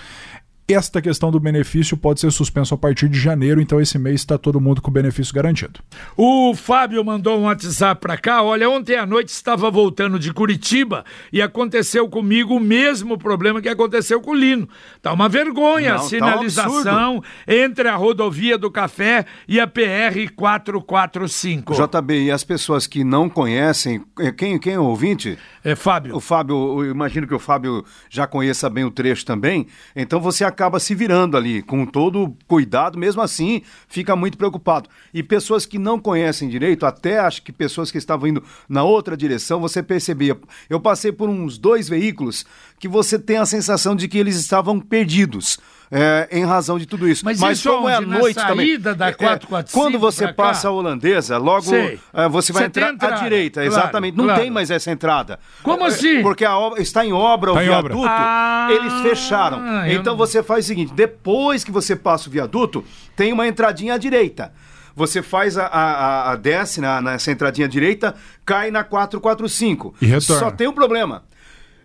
esta 0.73 1.01
questão 1.01 1.31
do 1.31 1.39
benefício 1.39 1.97
pode 1.97 2.19
ser 2.19 2.31
suspenso 2.31 2.73
a 2.73 2.77
partir 2.77 3.09
de 3.09 3.19
janeiro, 3.19 3.61
então 3.61 3.79
esse 3.79 3.97
mês 3.97 4.21
está 4.21 4.37
todo 4.37 4.59
mundo 4.59 4.81
com 4.81 4.89
o 4.89 4.93
benefício 4.93 5.33
garantido. 5.33 5.79
O 6.15 6.53
Fábio 6.55 7.03
mandou 7.03 7.39
um 7.39 7.43
WhatsApp 7.43 8.01
para 8.01 8.17
cá. 8.17 8.43
Olha, 8.43 8.69
ontem 8.69 8.95
à 8.95 9.05
noite 9.05 9.29
estava 9.29 9.69
voltando 9.69 10.19
de 10.19 10.33
Curitiba 10.33 11.03
e 11.31 11.41
aconteceu 11.41 12.07
comigo 12.09 12.55
o 12.55 12.59
mesmo 12.59 13.17
problema 13.17 13.61
que 13.61 13.69
aconteceu 13.69 14.21
com 14.21 14.31
o 14.31 14.35
Lino. 14.35 14.67
Tá 15.01 15.13
uma 15.13 15.29
vergonha 15.29 15.89
Não, 15.89 15.95
a 15.95 15.99
tá 15.99 16.05
um 16.05 16.09
sinalização 16.09 17.23
entre 17.47 17.87
a 17.87 17.95
rodovia 17.95 18.57
do 18.57 18.71
Café 18.71 19.25
e 19.47 19.59
a 19.59 19.67
PR 19.67 20.31
445. 20.35 21.73
JB, 21.73 22.25
e 22.25 22.31
as 22.31 22.43
pessoas 22.43 22.87
que 22.87 23.03
não 23.03 23.29
conhecem, 23.29 24.03
eh, 24.19 24.31
quem, 24.31 24.59
quem 24.59 24.73
é 24.73 24.79
o 24.79 24.85
ouvinte? 24.85 25.37
É, 25.63 25.75
Fábio. 25.75 26.15
O 26.15 26.19
Fábio, 26.19 26.83
eu 26.83 26.91
imagino 26.91 27.27
que 27.27 27.33
o 27.33 27.39
Fábio 27.39 27.83
já 28.09 28.25
conheça 28.25 28.69
bem 28.69 28.83
o 28.83 28.91
trecho 28.91 29.25
também, 29.25 29.67
então 29.95 30.19
você 30.19 30.43
acaba 30.43 30.60
se 30.79 30.93
virando 30.93 31.37
ali, 31.37 31.61
com 31.61 31.85
todo 31.85 32.35
cuidado, 32.47 32.97
mesmo 32.97 33.21
assim, 33.21 33.61
fica 33.87 34.15
muito 34.15 34.37
preocupado. 34.37 34.89
E 35.13 35.23
pessoas 35.23 35.65
que 35.65 35.79
não 35.79 35.99
conhecem 35.99 36.49
direito, 36.49 36.85
até 36.85 37.19
acho 37.19 37.41
que 37.41 37.51
pessoas 37.51 37.91
que 37.91 37.97
estavam 37.97 38.27
indo 38.27 38.43
na 38.67 38.83
outra 38.83 39.15
direção, 39.15 39.59
você 39.59 39.81
percebia. 39.81 40.37
Eu 40.69 40.79
passei 40.79 41.11
por 41.11 41.29
uns 41.29 41.57
dois 41.57 41.87
veículos 41.87 42.45
que 42.79 42.87
você 42.87 43.17
tem 43.17 43.37
a 43.37 43.45
sensação 43.45 43.95
de 43.95 44.07
que 44.07 44.17
eles 44.17 44.35
estavam 44.35 44.79
perdidos. 44.79 45.59
É, 45.91 46.27
em 46.31 46.45
razão 46.45 46.79
de 46.79 46.85
tudo 46.85 47.07
isso. 47.07 47.25
Mas 47.25 47.41
isso 47.41 47.69
como 47.69 47.89
é 47.89 47.95
à 47.95 47.97
onde? 47.99 48.07
Na 48.07 48.17
noite 48.19 48.35
também. 48.35 48.79
da 48.79 48.91
é, 48.91 49.11
445 49.11 49.71
Quando 49.77 49.99
você 49.99 50.31
passa 50.31 50.69
a 50.69 50.71
holandesa, 50.71 51.37
logo 51.37 51.75
é, 51.75 51.97
você 52.29 52.53
vai 52.53 52.61
Você 52.63 52.67
entrar 52.67 52.87
à 52.87 52.93
entrada, 52.93 53.15
direita. 53.23 53.61
claro, 53.61 53.73
exatamente. 53.73 54.17
Não 54.17 54.23
claro. 54.25 54.41
tem 54.41 54.49
mais 54.49 54.71
essa 54.71 54.89
entrada. 54.89 55.37
Como 55.61 55.83
É, 55.83 55.87
assim? 55.87 56.21
Porque 56.21 56.45
a 56.45 56.57
obra 56.57 56.81
está 56.81 57.05
em 57.05 57.11
obra, 57.11 57.51
Tá 57.53 57.59
o 57.59 57.61
obra. 57.71 57.93
viaduto, 57.93 58.05
Ah, 58.07 58.67
eles 58.71 58.93
fecharam. 59.01 59.61
Então 59.89 60.13
não- 60.13 60.17
você 60.17 60.41
faz 60.41 60.63
o 60.65 60.67
seguinte: 60.69 60.93
depois 60.93 61.63
que 61.63 61.71
você 61.71 61.95
passa 61.95 62.29
o 62.29 62.31
viaduto, 62.31 62.83
tem 63.15 63.33
uma 63.33 63.45
entradinha 63.47 63.95
à 63.95 63.97
direita. 63.97 64.53
Você 64.95 65.21
faz 65.21 65.57
a, 65.57 65.65
a, 65.67 65.81
a- 65.81 66.31
a 66.31 66.35
desce 66.35 66.79
na, 66.81 67.01
nessa 67.01 67.31
entradinha 67.31 67.65
à 67.65 67.69
direita, 67.69 68.15
cai 68.45 68.71
na 68.71 68.83
445. 68.83 69.93
E 70.01 70.05
retorna. 70.05 70.39
Só 70.39 70.51
tem 70.51 70.67
um 70.67 70.73
problema. 70.73 71.23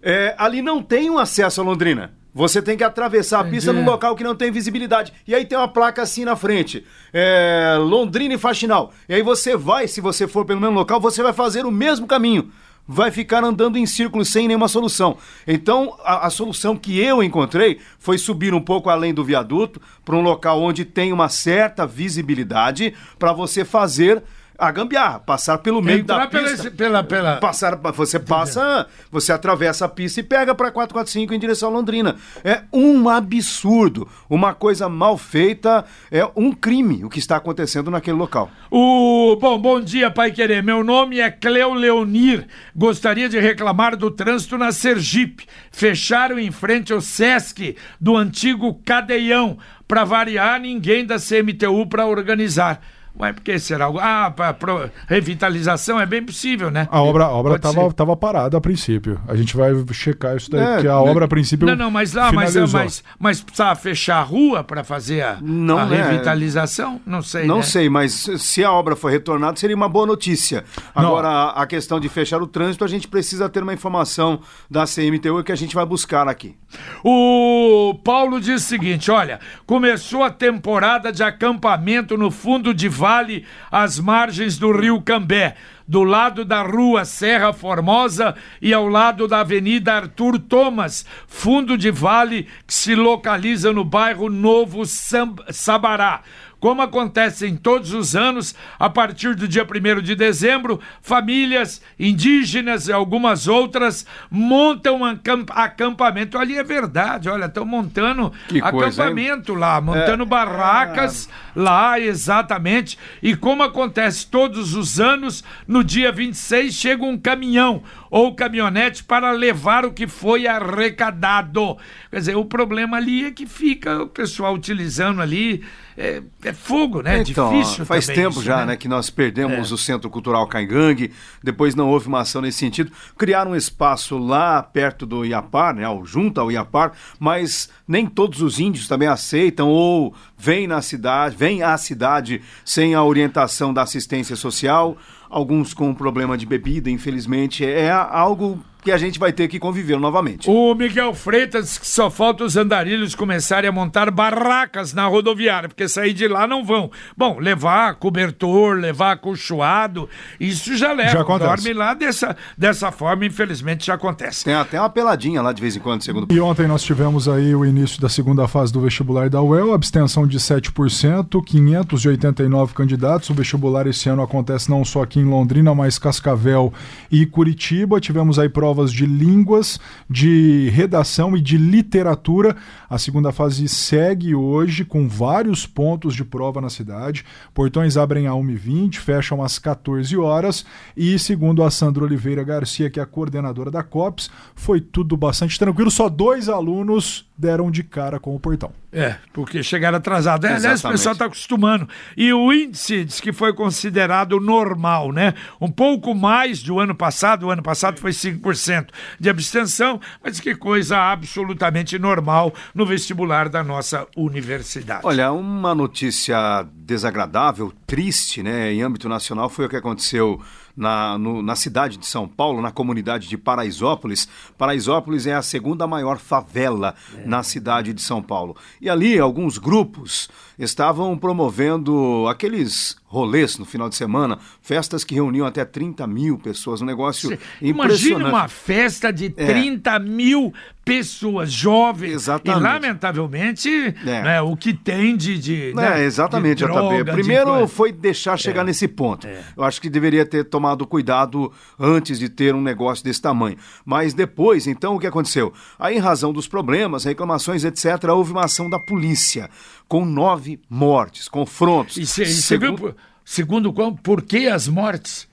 É, 0.03 0.35
ali 0.39 0.63
não 0.63 0.83
tem 0.83 1.11
um 1.11 1.19
acesso 1.19 1.61
a 1.61 1.65
Londrina. 1.65 2.13
Você 2.37 2.61
tem 2.61 2.77
que 2.77 2.85
atravessar 2.85 3.41
a 3.41 3.45
pista 3.45 3.71
Entendi. 3.71 3.87
num 3.87 3.91
local 3.91 4.15
que 4.15 4.23
não 4.23 4.37
tem 4.37 4.51
visibilidade. 4.51 5.11
E 5.27 5.35
aí 5.35 5.47
tem 5.47 5.57
uma 5.57 5.67
placa 5.67 6.03
assim 6.03 6.23
na 6.23 6.37
frente. 6.37 6.85
É, 7.11 7.79
Londrina 7.81 8.35
e 8.35 8.39
Faxinal. 8.39 8.93
E 9.09 9.15
aí 9.15 9.23
você 9.23 9.57
vai, 9.57 9.89
se 9.89 10.03
você 10.03 10.29
for 10.29 10.45
pelo 10.45 10.61
mesmo 10.61 10.75
local, 10.75 11.01
você 11.01 11.23
vai 11.23 11.33
fazer 11.33 11.65
o 11.65 11.71
mesmo 11.71 12.07
caminho. 12.07 12.53
Vai 12.87 13.11
ficar 13.11 13.43
andando 13.43 13.79
em 13.79 13.87
círculos 13.87 14.29
sem 14.29 14.47
nenhuma 14.47 14.69
solução. 14.69 15.17
Então, 15.47 15.97
a, 16.05 16.27
a 16.27 16.31
solução 16.31 16.77
que 16.77 17.01
eu 17.01 17.23
encontrei 17.23 17.81
foi 17.99 18.19
subir 18.19 18.53
um 18.53 18.61
pouco 18.61 18.91
além 18.91 19.15
do 19.15 19.25
viaduto, 19.25 19.81
para 20.05 20.15
um 20.15 20.21
local 20.21 20.61
onde 20.61 20.85
tem 20.85 21.15
uma 21.15 21.31
certa 21.31 21.87
visibilidade, 21.87 22.93
para 23.19 23.33
você 23.33 23.65
fazer 23.65 24.23
a 24.59 24.71
gambiarra, 24.71 25.21
passar 25.21 25.59
pelo 25.59 25.83
meio 25.83 26.01
Entrar 26.01 26.19
da 26.19 26.27
pela, 26.27 26.49
pista. 26.49 26.71
pela, 26.71 27.05
pela... 27.05 27.37
Passar, 27.37 27.77
você 27.77 28.19
passa, 28.19 28.87
você 29.11 29.33
atravessa 29.33 29.85
a 29.85 29.89
pista 29.89 30.21
e 30.21 30.23
pega 30.23 30.55
para 30.55 30.71
445 30.71 31.35
em 31.35 31.39
direção 31.39 31.69
a 31.69 31.73
Londrina. 31.73 32.17
É 32.45 32.63
um 32.73 33.09
absurdo, 33.09 34.09
uma 34.29 34.55
coisa 34.55 34.89
mal 34.89 35.17
feita, 35.19 35.85
é 36.11 36.29
um 36.35 36.53
crime 36.53 37.05
o 37.05 37.09
que 37.09 37.19
está 37.19 37.37
acontecendo 37.37 37.91
naquele 37.91 38.17
local. 38.17 38.51
O 38.71 39.37
bom, 39.41 39.59
bom 39.59 39.81
dia, 39.81 40.11
Pai 40.11 40.31
Querer. 40.33 40.63
Meu 40.63 40.83
nome 40.83 41.21
é 41.21 41.31
Cleo 41.31 41.75
Leonir. 41.75 42.47
Gostaria 42.75 43.29
de 43.29 43.39
reclamar 43.39 43.97
do 43.97 44.11
trânsito 44.11 44.59
na 44.59 44.73
Sergipe. 44.73 45.47
Fecharam 45.71 46.39
em 46.39 46.51
frente 46.51 46.93
ao 46.93 47.01
Sesc 47.01 47.77
do 48.01 48.17
antigo 48.17 48.81
Cadeião. 48.85 49.59
Para 49.87 50.05
variar, 50.05 50.61
ninguém 50.61 51.07
da 51.07 51.17
CMTU 51.17 51.87
para 51.87 52.07
organizar. 52.07 52.81
Mas 53.19 53.35
por 53.35 53.43
que 53.43 53.59
será? 53.59 53.87
Ah, 54.01 54.31
para 54.31 54.91
revitalização 55.09 55.99
é 56.01 56.07
bem 56.07 56.23
possível, 56.23 56.71
né? 56.71 56.87
A 56.91 57.01
obra, 57.03 57.25
a 57.25 57.31
obra 57.33 57.59
tava, 57.59 57.93
tava 57.93 58.17
parada 58.17 58.57
a 58.57 58.61
princípio. 58.61 59.21
A 59.27 59.35
gente 59.35 59.57
vai 59.57 59.73
checar 59.93 60.37
isso 60.37 60.51
daí, 60.51 60.61
É, 60.61 60.73
porque 60.75 60.89
a 60.89 60.91
né? 60.93 60.97
obra 61.11 61.25
a 61.25 61.29
princípio 61.29 61.67
Não, 61.67 61.75
não, 61.77 61.91
mas 61.91 62.13
lá, 62.13 62.31
mas, 62.33 62.51
finalizou. 62.53 62.81
mas, 62.81 63.05
mas 63.19 63.41
precisava 63.41 63.75
fechar 63.75 64.19
a 64.19 64.23
rua 64.23 64.63
para 64.63 64.85
fazer 64.85 65.23
a, 65.23 65.39
Não, 65.41 65.79
a 65.79 65.87
né? 65.87 66.03
revitalização? 66.03 67.01
Não 67.07 67.23
sei. 67.23 67.47
Não 67.47 67.57
né? 67.57 67.63
sei, 67.63 67.89
mas 67.89 68.13
se 68.39 68.65
a 68.65 68.71
obra 68.73 68.95
for 68.95 69.11
retornada, 69.11 69.57
seria 69.59 69.77
uma 69.77 69.89
boa 69.89 70.07
notícia. 70.07 70.65
Agora, 70.95 71.29
a- 71.29 71.63
a 71.63 71.67
questão 71.67 71.99
de 71.99 72.09
fechar 72.09 72.43
o 72.43 72.47
trânsito, 72.47 72.85
a 72.85 72.89
gente 72.89 73.09
precisa 73.09 73.49
ter 73.49 73.63
uma 73.63 73.73
informação 73.75 74.41
da 74.71 74.85
CMTU 74.87 75.43
que 75.43 75.53
a 75.53 75.57
gente 75.57 75.75
vai 75.75 75.87
buscar 75.87 76.29
aqui. 76.29 76.55
O 77.03 77.95
Paulo 78.05 78.41
diz 78.41 78.63
o 78.63 78.67
seguinte: 78.67 79.11
olha, 79.11 79.41
começou 79.67 80.23
a 80.23 80.31
temporada 80.31 81.11
de 81.13 81.23
acampamento 81.23 82.17
no 82.19 82.31
fundo 82.31 82.75
de 82.75 82.89
vale, 83.07 83.45
às 83.71 84.01
margens 84.01 84.59
do 84.59 84.73
rio 84.73 85.01
Cambé, 85.01 85.55
do 85.87 86.03
lado 86.03 86.45
da 86.45 86.63
rua 86.63 87.05
Serra 87.05 87.53
Formosa 87.53 88.35
e 88.61 88.75
ao 88.75 88.89
lado 88.89 89.29
da 89.29 89.41
Avenida 89.41 89.95
Arthur 89.95 90.41
Thomas, 90.41 91.07
fundo 91.29 91.79
de 91.79 91.91
vale 91.93 92.49
que 92.67 92.75
se 92.75 92.97
localiza 92.97 93.73
no 93.73 93.85
bairro 93.85 94.29
Novo 94.29 94.85
Sam- 94.85 95.37
Sabará. 95.51 96.23
Como 96.59 96.81
acontece 96.83 97.47
em 97.47 97.55
todos 97.55 97.93
os 97.93 98.17
anos, 98.17 98.55
a 98.79 98.89
partir 98.89 99.37
do 99.37 99.47
dia 99.47 99.63
1 99.65 100.01
de 100.03 100.17
dezembro, 100.17 100.81
famílias 101.03 101.83
indígenas 102.01 102.89
e 102.89 102.93
algumas 102.93 103.47
outras 103.47 104.07
montam 104.31 105.05
acamp- 105.05 105.51
acampamento. 105.53 106.39
Ali 106.39 106.57
é 106.57 106.65
verdade, 106.65 107.29
olha, 107.29 107.45
estão 107.45 107.65
montando 107.67 108.33
Que 108.49 108.61
coisa, 108.61 109.03
acampamento 109.03 109.55
lá, 109.55 109.81
montando 109.83 110.23
É, 110.25 110.27
barracas 110.27 111.29
lá, 111.57 111.99
exatamente. 111.99 112.99
E 113.23 113.35
como 113.35 113.63
acontece 113.63 114.27
todos 114.27 114.75
os 114.75 115.01
anos, 115.01 115.43
no 115.67 115.83
dia 115.83 116.13
26 116.13 116.75
chega 116.75 117.05
um 117.05 117.17
caminhão 117.17 117.83
ou 118.11 118.35
caminhonete 118.35 119.03
para 119.03 119.33
levar 119.33 119.85
o 119.85 119.93
que 119.93 120.07
foi 120.07 120.47
arrecadado. 120.47 121.77
Quer 122.11 122.19
dizer, 122.19 122.37
o 122.37 122.45
problema 122.45 122.99
ali 122.99 123.27
é 123.27 123.31
que 123.31 123.47
fica 123.47 124.03
o 124.03 124.07
pessoal 124.07 124.55
utilizando 124.55 125.21
ali. 125.21 125.65
É, 125.99 126.23
é 126.45 126.53
fogo, 126.53 127.01
né? 127.01 127.23
Então, 127.27 127.51
Difícil 127.51 127.87
faz 127.87 128.07
tempo 128.07 128.33
isso, 128.33 128.43
já, 128.43 128.59
né? 128.59 128.67
né, 128.67 128.77
que 128.77 128.87
nós 128.87 129.09
perdemos 129.09 129.73
o 129.73 129.79
Centro 129.79 130.11
Cultural 130.11 130.47
Caingangue, 130.47 131.11
depois 131.43 131.75
não 131.75 131.89
houve 131.89 132.07
uma 132.07 132.21
ação 132.21 132.43
nesse 132.43 132.59
sentido. 132.59 132.93
Criaram 133.17 133.53
um 133.53 133.57
espaço 133.57 134.19
lá 134.19 134.63
perto 134.63 135.07
do 135.07 135.25
Iapar, 135.25 135.75
né, 135.75 135.85
junto 136.05 136.39
ao 136.39 136.53
Iapar, 136.53 136.93
mas 137.19 137.71
nem 137.89 138.07
todos 138.07 138.43
os 138.43 138.61
índios 138.61 138.87
também 138.87 139.09
aceitam 139.09 139.69
ou 139.69 140.15
vêm 140.37 140.67
na 140.67 140.83
cidade, 140.83 141.35
vêm 141.35 141.46
à 141.63 141.77
cidade 141.77 142.43
sem 142.65 142.95
a 142.95 143.03
orientação 143.03 143.73
da 143.73 143.83
assistência 143.83 144.37
social, 144.37 144.97
alguns 145.29 145.73
com 145.73 145.95
problema 145.95 146.37
de 146.37 146.47
bebida, 146.47 146.91
infelizmente, 146.91 147.65
é 147.65 147.91
algo 147.91 148.63
que 148.87 148.93
a 148.93 148.99
gente 148.99 149.19
vai 149.19 149.33
ter 149.33 149.49
que 149.49 149.59
conviver 149.59 149.99
novamente. 149.99 150.49
O 150.49 150.73
Miguel 150.73 151.13
Freitas 151.13 151.77
que 151.77 151.89
só 151.89 152.09
falta 152.09 152.45
os 152.45 152.57
andarilhos 152.57 153.17
começarem 153.17 153.69
a 153.69 153.73
montar 153.73 154.13
barracas 154.13 154.93
na 154.93 155.09
rodoviária, 155.09 155.69
porque 155.69 155.89
sair 155.89 156.13
de 156.13 156.29
lá 156.29 156.47
não 156.47 156.65
vão. 156.65 156.89
Bom, 157.17 157.41
levar 157.41 157.97
cobertor, 157.97 158.77
levar 158.77 159.13
acolchoado, 159.13 160.09
isso 160.39 160.77
já 160.77 160.93
leva. 160.93 161.11
Já 161.11 161.21
acontece. 161.23 161.65
Dorme 161.65 161.73
lá 161.73 161.95
dessa, 161.95 162.37
dessa 162.57 162.93
forma, 162.93 163.27
infelizmente 163.27 163.87
já 163.87 163.95
acontece. 163.95 164.45
Tem 164.45 164.55
até 164.55 164.79
uma 164.79 164.89
peladinha 164.89 165.43
lá 165.43 165.53
de 165.53 165.61
vez 165.61 165.75
em 165.75 165.81
quando, 165.81 166.03
segundo 166.03 166.33
E 166.33 166.39
ontem 166.39 166.69
nós 166.69 166.85
tivemos 166.85 167.29
aí 167.29 167.57
o 167.57 167.65
início 167.65 168.01
da 168.01 168.09
segunda 168.09 168.47
fase 168.47 168.73
do 168.73 168.81
vestibular 168.81 169.29
da 169.29 169.43
UEL, 169.43 169.75
abstenção 169.75 170.29
de 170.29 170.39
7%, 170.39 171.45
589 171.45 172.73
candidatos. 172.73 173.31
O 173.31 173.35
vestibular 173.35 173.89
esse 173.89 174.09
ano 174.09 174.23
acontece 174.23 174.71
não 174.71 174.85
só 174.85 175.03
aqui 175.03 175.19
em 175.19 175.25
Londrina, 175.25 175.75
mas 175.75 175.99
Cascavel 175.99 176.73
e 177.11 177.27
Curitiba. 177.27 178.01
Tivemos 178.01 178.39
aí 178.39 178.49
provas 178.49 178.76
provas 178.77 178.93
de 178.93 179.07
línguas, 179.07 179.81
de 180.09 180.69
redação 180.69 181.35
e 181.35 181.41
de 181.41 181.57
literatura. 181.57 182.55
A 182.91 182.99
segunda 182.99 183.33
fase 183.33 183.67
segue 183.69 184.35
hoje 184.35 184.85
com 184.85 185.09
vários 185.09 185.67
pontos 185.67 186.15
de 186.15 186.23
prova 186.23 186.61
na 186.61 186.69
cidade. 186.69 187.25
Portões 187.55 187.97
abrem 187.97 188.27
a 188.27 188.33
1h20, 188.33 188.97
fecham 188.97 189.43
às 189.43 189.59
14 189.59 190.15
horas 190.19 190.67
e, 190.95 191.19
segundo 191.19 191.63
a 191.63 191.71
Sandra 191.71 192.05
Oliveira 192.05 192.45
Garcia, 192.45 192.91
que 192.91 193.01
é 193.01 193.03
a 193.03 193.07
coordenadora 193.07 193.71
da 193.71 193.83
COPS, 193.83 194.31
foi 194.55 194.81
tudo 194.81 195.17
bastante 195.17 195.59
tranquilo. 195.59 195.91
Só 195.91 196.11
dois 196.11 196.51
alunos 196.51 197.26
deram 197.37 197.71
de 197.71 197.83
cara 197.83 198.19
com 198.19 198.35
o 198.35 198.41
portão. 198.41 198.73
É, 198.93 199.17
porque 199.33 199.63
chegaram 199.63 199.99
atrasados. 199.99 200.49
É, 200.49 200.55
aliás, 200.55 200.83
o 200.83 200.89
pessoal 200.89 201.13
está 201.13 201.27
acostumando. 201.27 201.87
E 202.17 202.33
o 202.33 202.51
índice 202.51 203.05
diz 203.05 203.21
que 203.21 203.33
foi 203.33 203.53
considerado 203.53 204.41
normal, 204.41 205.13
né? 205.13 205.35
Um 205.61 205.71
pouco 205.71 206.15
mais 206.15 206.63
do 206.63 206.81
ano 206.81 206.95
passado. 206.95 207.47
O 207.47 207.51
ano 207.51 207.63
passado 207.63 208.01
foi 208.01 208.13
5% 208.13 208.89
de 209.21 209.29
abstenção, 209.29 210.01
mas 210.25 210.41
que 210.41 210.55
coisa 210.55 210.97
absolutamente 210.97 211.99
normal 211.99 212.55
no 212.75 212.87
vestibular 212.87 213.51
da 213.51 213.63
nossa 213.63 214.07
universidade. 214.17 215.03
Olha, 215.05 215.31
uma 215.31 215.75
notícia 215.75 216.67
desagradável, 216.75 217.73
triste, 217.87 218.43
né, 218.43 218.73
em 218.73 218.83
âmbito 218.83 219.09
nacional 219.09 219.51
foi 219.51 219.67
o 219.67 219.69
que 219.69 219.77
aconteceu 219.77 220.41
na, 220.77 221.17
no, 221.17 221.43
na 221.43 221.57
cidade 221.57 221.97
de 221.97 222.07
São 222.07 222.29
Paulo, 222.29 222.61
na 222.61 222.71
comunidade 222.71 223.29
de 223.29 223.39
Paraisópolis. 223.39 224.29
Paraisópolis 224.59 225.27
é 225.27 225.35
a 225.35 225.43
segunda 225.43 225.87
maior 225.87 226.19
favela 226.19 226.95
é. 227.17 227.27
na 227.27 227.43
cidade 227.43 227.93
de 227.93 228.03
São 228.03 228.23
Paulo. 228.23 228.57
E 228.81 228.91
ali 228.91 229.19
alguns 229.19 229.57
grupos 229.57 230.29
estavam 230.59 231.17
promovendo 231.17 232.27
aqueles 232.29 232.97
rolês 233.17 233.57
no 233.57 233.65
final 233.65 233.89
de 233.89 233.97
semana, 233.97 234.39
festas 234.61 235.03
que 235.03 235.15
reuniam 235.15 235.47
até 235.47 235.65
30 235.65 236.07
mil 236.07 236.39
pessoas, 236.39 236.83
um 236.83 236.85
negócio 236.85 237.31
Cê, 237.31 237.39
impressionante. 237.63 238.07
Imagina 238.09 238.29
uma 238.29 238.49
festa 238.49 239.11
de 239.11 239.31
30 239.31 239.91
é. 239.91 239.99
mil 239.99 240.53
pessoas 240.85 241.51
jovens. 241.51 242.13
Exatamente. 242.13 242.61
E, 242.61 242.63
lamentavelmente, 242.63 243.69
é. 244.07 244.23
né, 244.23 244.41
o 244.41 244.57
que 244.57 244.73
tem 244.73 245.17
de. 245.17 245.37
de 245.39 245.71
é, 245.71 245.75
né, 245.75 246.05
exatamente, 246.05 246.59
de 246.59 246.65
droga, 246.65 247.13
Primeiro 247.13 247.67
de... 247.67 247.73
foi 247.73 247.91
deixar 247.91 248.37
chegar 248.37 248.61
é. 248.61 248.65
nesse 248.65 248.87
ponto. 248.87 249.27
É. 249.27 249.43
Eu 249.57 249.65
acho 249.65 249.81
que 249.81 249.91
deveria 249.91 250.25
ter 250.25 250.45
tomado 250.45 250.87
cuidado 250.87 251.51
antes 251.79 252.19
de 252.19 252.29
ter 252.29 252.55
um 252.55 252.61
negócio 252.61 253.05
desse 253.05 253.21
tamanho. 253.21 253.57
Mas 253.85 254.15
depois, 254.15 254.69
então, 254.69 254.95
o 254.95 255.01
que 255.01 255.07
aconteceu? 255.07 255.53
Aí, 255.79 255.97
em 255.97 256.01
razão 256.01 256.33
dos 256.33 256.47
problemas, 256.47 257.05
reclamações, 257.05 257.65
etc., 257.65 258.05
houve 258.11 258.31
uma 258.31 258.45
ação 258.45 258.71
da 258.71 258.79
polícia 258.79 259.51
com 259.89 260.05
nove 260.05 260.61
mortes, 260.69 261.29
confrontos. 261.29 261.97
E 261.97 262.07
você 262.07 262.59
viu, 262.59 262.95
segundo 263.25 263.73
qual, 263.73 263.93
por 263.93 264.23
que 264.23 264.49
as 264.49 264.69
mortes? 264.69 265.29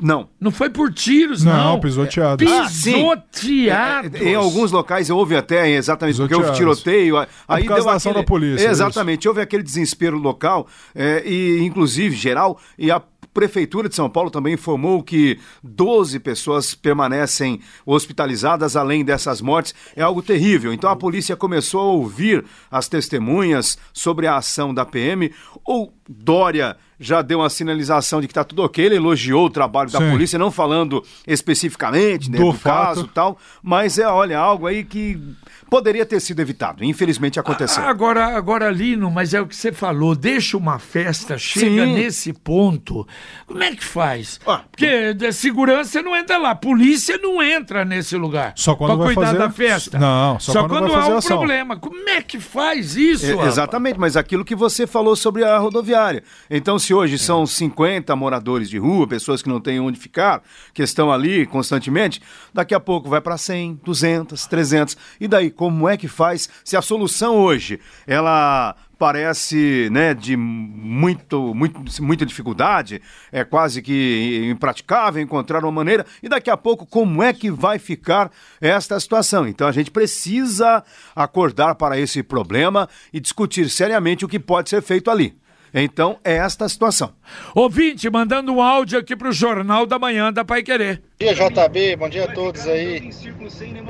Não. 0.00 0.28
Não 0.40 0.50
foi 0.50 0.70
por 0.70 0.92
tiros, 0.92 1.44
não. 1.44 1.72
Não, 1.74 1.80
pisoteados. 1.80 2.50
Ah, 2.50 2.64
pisoteados. 2.64 4.20
É, 4.20 4.24
é, 4.24 4.28
em 4.30 4.34
alguns 4.34 4.72
locais 4.72 5.08
houve 5.08 5.36
até 5.36 5.70
exatamente 5.70 6.16
porque 6.16 6.34
houve 6.34 6.52
tiroteio. 6.52 7.18
É 7.18 7.28
aí 7.46 7.66
deu 7.66 7.84
da 7.84 7.92
ação 7.92 8.10
aquele, 8.10 8.24
da 8.24 8.26
polícia. 8.26 8.68
Exatamente, 8.68 9.20
isso. 9.20 9.28
houve 9.28 9.40
aquele 9.40 9.62
desespero 9.62 10.18
local, 10.18 10.66
é, 10.94 11.22
e 11.24 11.60
inclusive 11.62 12.16
geral, 12.16 12.58
e 12.76 12.90
a 12.90 13.00
Prefeitura 13.34 13.88
de 13.88 13.96
São 13.96 14.08
Paulo 14.08 14.30
também 14.30 14.54
informou 14.54 15.02
que 15.02 15.40
12 15.62 16.20
pessoas 16.20 16.72
permanecem 16.72 17.60
hospitalizadas 17.84 18.76
além 18.76 19.04
dessas 19.04 19.40
mortes. 19.40 19.74
É 19.96 20.02
algo 20.02 20.22
terrível. 20.22 20.72
Então 20.72 20.88
a 20.88 20.94
polícia 20.94 21.34
começou 21.34 21.80
a 21.80 21.92
ouvir 21.92 22.44
as 22.70 22.88
testemunhas 22.88 23.76
sobre 23.92 24.28
a 24.28 24.36
ação 24.36 24.72
da 24.72 24.86
PM. 24.86 25.32
Ou 25.64 25.92
Dória 26.08 26.76
já 26.98 27.22
deu 27.22 27.40
uma 27.40 27.50
sinalização 27.50 28.20
de 28.20 28.26
que 28.26 28.32
está 28.32 28.44
tudo 28.44 28.62
ok, 28.62 28.84
ele 28.84 28.96
elogiou 28.96 29.46
o 29.46 29.50
trabalho 29.50 29.90
da 29.90 29.98
Sim. 29.98 30.10
polícia, 30.10 30.38
não 30.38 30.50
falando 30.50 31.04
especificamente 31.26 32.30
né, 32.30 32.38
do, 32.38 32.52
do 32.52 32.58
caso 32.58 33.04
e 33.04 33.08
tal, 33.08 33.38
mas 33.62 33.98
é, 33.98 34.06
olha, 34.06 34.38
algo 34.38 34.66
aí 34.66 34.84
que 34.84 35.20
poderia 35.68 36.06
ter 36.06 36.20
sido 36.20 36.40
evitado. 36.40 36.84
Infelizmente 36.84 37.40
aconteceu. 37.40 37.82
Agora, 37.82 38.36
agora 38.36 38.70
Lino, 38.70 39.10
mas 39.10 39.34
é 39.34 39.40
o 39.40 39.46
que 39.46 39.56
você 39.56 39.72
falou, 39.72 40.14
deixa 40.14 40.56
uma 40.56 40.78
festa, 40.78 41.36
chega 41.36 41.84
Sim. 41.84 41.94
nesse 41.94 42.32
ponto, 42.32 43.06
como 43.46 43.62
é 43.62 43.74
que 43.74 43.84
faz? 43.84 44.40
Ah, 44.46 44.62
Porque 44.70 45.14
de 45.14 45.32
segurança 45.32 46.00
não 46.02 46.14
entra 46.14 46.38
lá, 46.38 46.54
polícia 46.54 47.18
não 47.18 47.42
entra 47.42 47.84
nesse 47.84 48.16
lugar. 48.16 48.52
Só 48.56 48.74
quando 48.74 48.96
pra 48.96 49.06
vai 49.06 49.14
cuidar 49.14 49.26
fazer... 49.28 49.38
da 49.38 49.50
festa. 49.50 49.98
Não, 49.98 50.38
só, 50.38 50.52
só 50.52 50.68
quando, 50.68 50.88
quando 50.88 50.94
há 50.94 51.08
um 51.08 51.18
ação. 51.18 51.38
problema. 51.38 51.76
Como 51.76 52.08
é 52.08 52.22
que 52.22 52.38
faz 52.38 52.96
isso? 52.96 53.40
É, 53.40 53.46
exatamente, 53.46 53.98
mas 53.98 54.16
aquilo 54.16 54.44
que 54.44 54.54
você 54.54 54.86
falou 54.86 55.16
sobre 55.16 55.44
a 55.44 55.58
rodoviária. 55.58 56.22
Então, 56.48 56.78
se 56.84 56.94
hoje 56.94 57.14
é. 57.14 57.18
são 57.18 57.46
50 57.46 58.14
moradores 58.14 58.68
de 58.68 58.78
rua, 58.78 59.06
pessoas 59.06 59.42
que 59.42 59.48
não 59.48 59.60
têm 59.60 59.80
onde 59.80 59.98
ficar, 59.98 60.42
que 60.72 60.82
estão 60.82 61.10
ali 61.10 61.46
constantemente, 61.46 62.20
daqui 62.52 62.74
a 62.74 62.80
pouco 62.80 63.08
vai 63.08 63.20
para 63.20 63.36
100, 63.36 63.80
200, 63.84 64.46
300. 64.46 64.96
E 65.20 65.26
daí, 65.26 65.50
como 65.50 65.88
é 65.88 65.96
que 65.96 66.08
faz 66.08 66.48
se 66.64 66.76
a 66.76 66.82
solução 66.82 67.36
hoje 67.36 67.80
ela 68.06 68.76
parece 68.98 69.88
né, 69.90 70.14
de 70.14 70.36
muito, 70.36 71.54
muito, 71.54 71.80
muita 72.02 72.24
dificuldade, 72.24 73.02
é 73.32 73.44
quase 73.44 73.82
que 73.82 74.48
impraticável 74.50 75.22
encontrar 75.22 75.64
uma 75.64 75.72
maneira, 75.72 76.06
e 76.22 76.28
daqui 76.28 76.48
a 76.48 76.56
pouco 76.56 76.86
como 76.86 77.22
é 77.22 77.32
que 77.32 77.50
vai 77.50 77.78
ficar 77.78 78.30
esta 78.60 78.98
situação? 78.98 79.46
Então 79.46 79.66
a 79.66 79.72
gente 79.72 79.90
precisa 79.90 80.82
acordar 81.14 81.74
para 81.74 81.98
esse 81.98 82.22
problema 82.22 82.88
e 83.12 83.20
discutir 83.20 83.68
seriamente 83.68 84.24
o 84.24 84.28
que 84.28 84.38
pode 84.38 84.70
ser 84.70 84.80
feito 84.80 85.10
ali. 85.10 85.36
Então, 85.74 86.20
é 86.22 86.36
esta 86.36 86.66
a 86.66 86.68
situação. 86.68 87.12
Ouvinte, 87.52 88.08
mandando 88.08 88.52
um 88.52 88.62
áudio 88.62 88.96
aqui 88.96 89.16
para 89.16 89.28
o 89.28 89.32
Jornal 89.32 89.84
da 89.86 89.98
Manhã 89.98 90.32
da 90.32 90.44
Pai 90.44 90.62
Querer. 90.62 91.02
Bom 91.18 91.26
dia, 91.26 91.34
JB. 91.34 91.96
Bom 91.96 92.08
dia 92.08 92.24
a 92.26 92.32
todos 92.32 92.64
aí. 92.68 93.10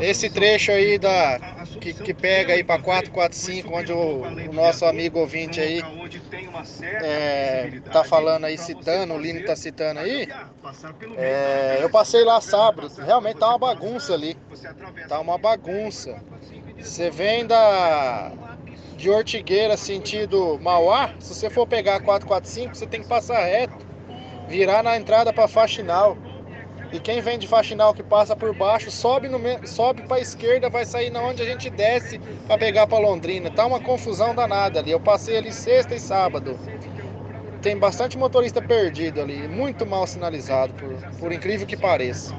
Esse 0.00 0.30
trecho 0.30 0.72
aí 0.72 0.98
da 0.98 1.38
que, 1.78 1.92
que 1.92 2.14
pega 2.14 2.54
aí 2.54 2.64
para 2.64 2.80
445, 2.80 3.76
onde 3.76 3.92
o, 3.92 4.22
o, 4.22 4.52
nosso 4.54 4.86
amigo 4.86 5.18
ouvinte 5.18 5.60
aí 5.60 5.82
é, 7.02 7.80
tá 7.92 8.02
falando 8.02 8.44
aí, 8.44 8.56
citando, 8.56 9.12
o 9.12 9.18
Lino 9.18 9.44
tá 9.44 9.54
citando 9.54 10.00
aí. 10.00 10.26
É, 11.16 11.78
eu 11.82 11.90
passei 11.90 12.24
lá 12.24 12.40
sábado, 12.40 12.90
realmente 12.96 13.38
tá 13.38 13.48
uma 13.48 13.58
bagunça 13.58 14.14
ali. 14.14 14.34
Tá 15.06 15.20
uma 15.20 15.36
bagunça. 15.36 16.16
Você 16.78 17.10
vem 17.10 17.46
da 17.46 18.32
de 18.96 19.10
Ortigueira 19.10 19.76
sentido 19.76 20.58
Mauá, 20.62 21.10
se 21.18 21.34
você 21.34 21.50
for 21.50 21.66
pegar 21.66 22.00
445, 22.00 22.74
você 22.74 22.86
tem 22.86 23.02
que 23.02 23.08
passar 23.08 23.44
reto, 23.44 23.84
virar 24.48 24.82
na 24.82 24.96
entrada 24.96 25.32
para 25.32 25.48
Faxinal. 25.48 26.16
E 26.92 27.00
quem 27.00 27.20
vem 27.20 27.38
de 27.38 27.48
Faxinal 27.48 27.92
que 27.92 28.04
passa 28.04 28.36
por 28.36 28.54
baixo, 28.54 28.90
sobe, 28.90 29.28
no, 29.28 29.40
sobe 29.66 30.02
para 30.02 30.20
esquerda, 30.20 30.70
vai 30.70 30.84
sair 30.84 31.10
na 31.10 31.20
onde 31.20 31.42
a 31.42 31.44
gente 31.44 31.68
desce 31.68 32.20
para 32.46 32.56
pegar 32.56 32.86
para 32.86 32.98
Londrina. 32.98 33.50
Tá 33.50 33.66
uma 33.66 33.80
confusão 33.80 34.32
danada 34.32 34.78
ali. 34.78 34.92
Eu 34.92 35.00
passei 35.00 35.36
ali 35.36 35.52
sexta 35.52 35.94
e 35.94 35.98
sábado. 35.98 36.56
Tem 37.60 37.76
bastante 37.76 38.16
motorista 38.16 38.62
perdido 38.62 39.20
ali, 39.20 39.48
muito 39.48 39.84
mal 39.84 40.06
sinalizado, 40.06 40.72
por, 40.74 40.94
por 41.18 41.32
incrível 41.32 41.66
que 41.66 41.76
pareça. 41.76 42.32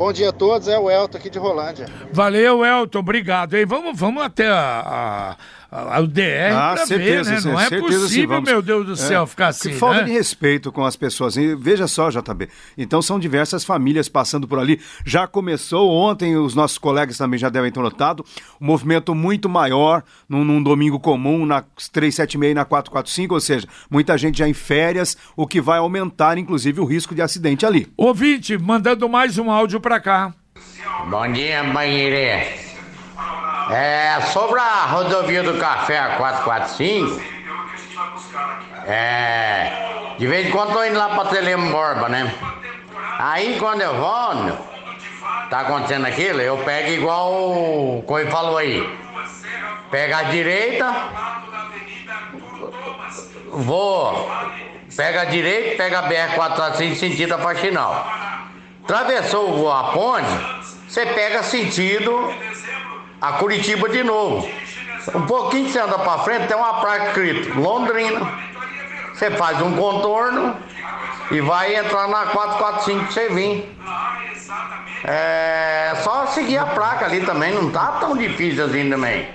Bom 0.00 0.14
dia 0.14 0.30
a 0.30 0.32
todos, 0.32 0.66
é 0.66 0.78
o 0.78 0.90
Elton 0.90 1.18
aqui 1.18 1.28
de 1.28 1.38
Rolândia. 1.38 1.86
Valeu, 2.10 2.64
Elton, 2.64 3.00
obrigado. 3.00 3.54
Hein? 3.54 3.66
Vamos, 3.66 4.00
vamos 4.00 4.22
até 4.22 4.46
a, 4.46 5.36
a 5.36 5.36
o 5.72 6.06
DR 6.06 6.52
ah, 6.52 6.76
certeza, 6.84 7.30
ver, 7.30 7.44
né? 7.44 7.52
Não 7.52 7.60
é 7.60 7.70
possível, 7.80 8.36
sim, 8.38 8.42
meu 8.44 8.60
Deus 8.60 8.86
do 8.86 8.96
céu, 8.96 9.22
é, 9.22 9.26
ficar 9.26 9.48
assim, 9.48 9.70
Que 9.70 9.76
falta 9.76 9.98
né? 9.98 10.04
de 10.04 10.12
respeito 10.12 10.72
com 10.72 10.84
as 10.84 10.96
pessoas. 10.96 11.36
E 11.36 11.54
veja 11.54 11.86
só, 11.86 12.10
JB, 12.10 12.48
então 12.76 13.00
são 13.00 13.20
diversas 13.20 13.64
famílias 13.64 14.08
passando 14.08 14.48
por 14.48 14.58
ali. 14.58 14.80
Já 15.04 15.28
começou 15.28 15.88
ontem, 15.90 16.36
os 16.36 16.56
nossos 16.56 16.76
colegas 16.76 17.16
também 17.16 17.38
já 17.38 17.48
devem 17.48 17.70
ter 17.70 17.80
notado, 17.80 18.24
um 18.60 18.66
movimento 18.66 19.14
muito 19.14 19.48
maior 19.48 20.02
num, 20.28 20.44
num 20.44 20.60
domingo 20.60 20.98
comum, 20.98 21.46
na 21.46 21.62
376 21.92 22.50
e 22.50 22.54
na 22.54 22.64
445, 22.64 23.34
ou 23.34 23.40
seja, 23.40 23.68
muita 23.88 24.18
gente 24.18 24.38
já 24.38 24.48
em 24.48 24.54
férias, 24.54 25.16
o 25.36 25.46
que 25.46 25.60
vai 25.60 25.78
aumentar, 25.78 26.36
inclusive, 26.36 26.80
o 26.80 26.84
risco 26.84 27.14
de 27.14 27.22
acidente 27.22 27.64
ali. 27.64 27.86
Ouvinte, 27.96 28.58
mandando 28.58 29.08
mais 29.08 29.38
um 29.38 29.50
áudio 29.50 29.80
para 29.80 30.00
cá. 30.00 30.34
Bom 31.08 31.32
dia, 31.32 31.62
banheirê. 31.62 32.69
É, 33.72 34.20
sobre 34.32 34.58
a 34.58 34.86
rodovia 34.86 35.44
do 35.44 35.58
Café 35.58 36.16
445, 36.16 37.22
é, 38.86 40.14
de 40.18 40.26
vez 40.26 40.48
em 40.48 40.50
quando 40.50 40.72
tô 40.72 40.84
indo 40.84 40.98
lá 40.98 41.10
pra 41.10 41.26
Telemo 41.26 41.70
Borba, 41.70 42.08
né? 42.08 42.34
Aí 43.18 43.58
quando 43.60 43.82
eu 43.82 43.94
vou, 43.94 44.58
tá 45.50 45.60
acontecendo 45.60 46.06
aquilo, 46.06 46.40
eu 46.40 46.58
pego 46.58 46.90
igual 46.90 47.32
o 47.32 48.02
Coi 48.06 48.26
falou 48.26 48.58
aí. 48.58 48.98
Pega 49.90 50.18
a 50.18 50.22
direita, 50.24 50.92
vou, 53.52 54.30
pega 54.96 55.22
a 55.22 55.24
direita, 55.26 55.76
pega 55.76 55.98
a 56.00 56.08
BR-445 56.08 56.94
sentido 56.96 57.34
a 57.34 57.38
Faxinal. 57.38 58.10
Atravessou 58.82 59.70
a 59.70 59.92
ponte, 59.92 60.28
você 60.88 61.06
pega 61.06 61.42
sentido 61.44 62.34
a 63.20 63.32
Curitiba 63.32 63.88
de 63.88 64.02
novo. 64.02 64.48
Um 65.14 65.22
pouquinho 65.26 65.66
que 65.66 65.72
você 65.72 65.80
anda 65.80 65.98
para 65.98 66.18
frente, 66.18 66.46
tem 66.46 66.56
uma 66.56 66.80
placa 66.80 67.08
escrito 67.08 67.58
Londrina. 67.58 68.20
Você 69.14 69.30
faz 69.32 69.60
um 69.60 69.76
contorno 69.76 70.56
e 71.30 71.40
vai 71.40 71.76
entrar 71.76 72.08
na 72.08 72.26
445 72.26 73.06
que 73.06 73.12
você 73.12 73.28
vir. 73.28 73.76
É 75.04 75.92
só 76.02 76.26
seguir 76.26 76.58
a 76.58 76.66
placa 76.66 77.06
ali 77.06 77.24
também, 77.24 77.52
não 77.52 77.70
tá 77.70 77.98
tão 78.00 78.16
difícil 78.16 78.64
assim 78.64 78.88
também. 78.90 79.28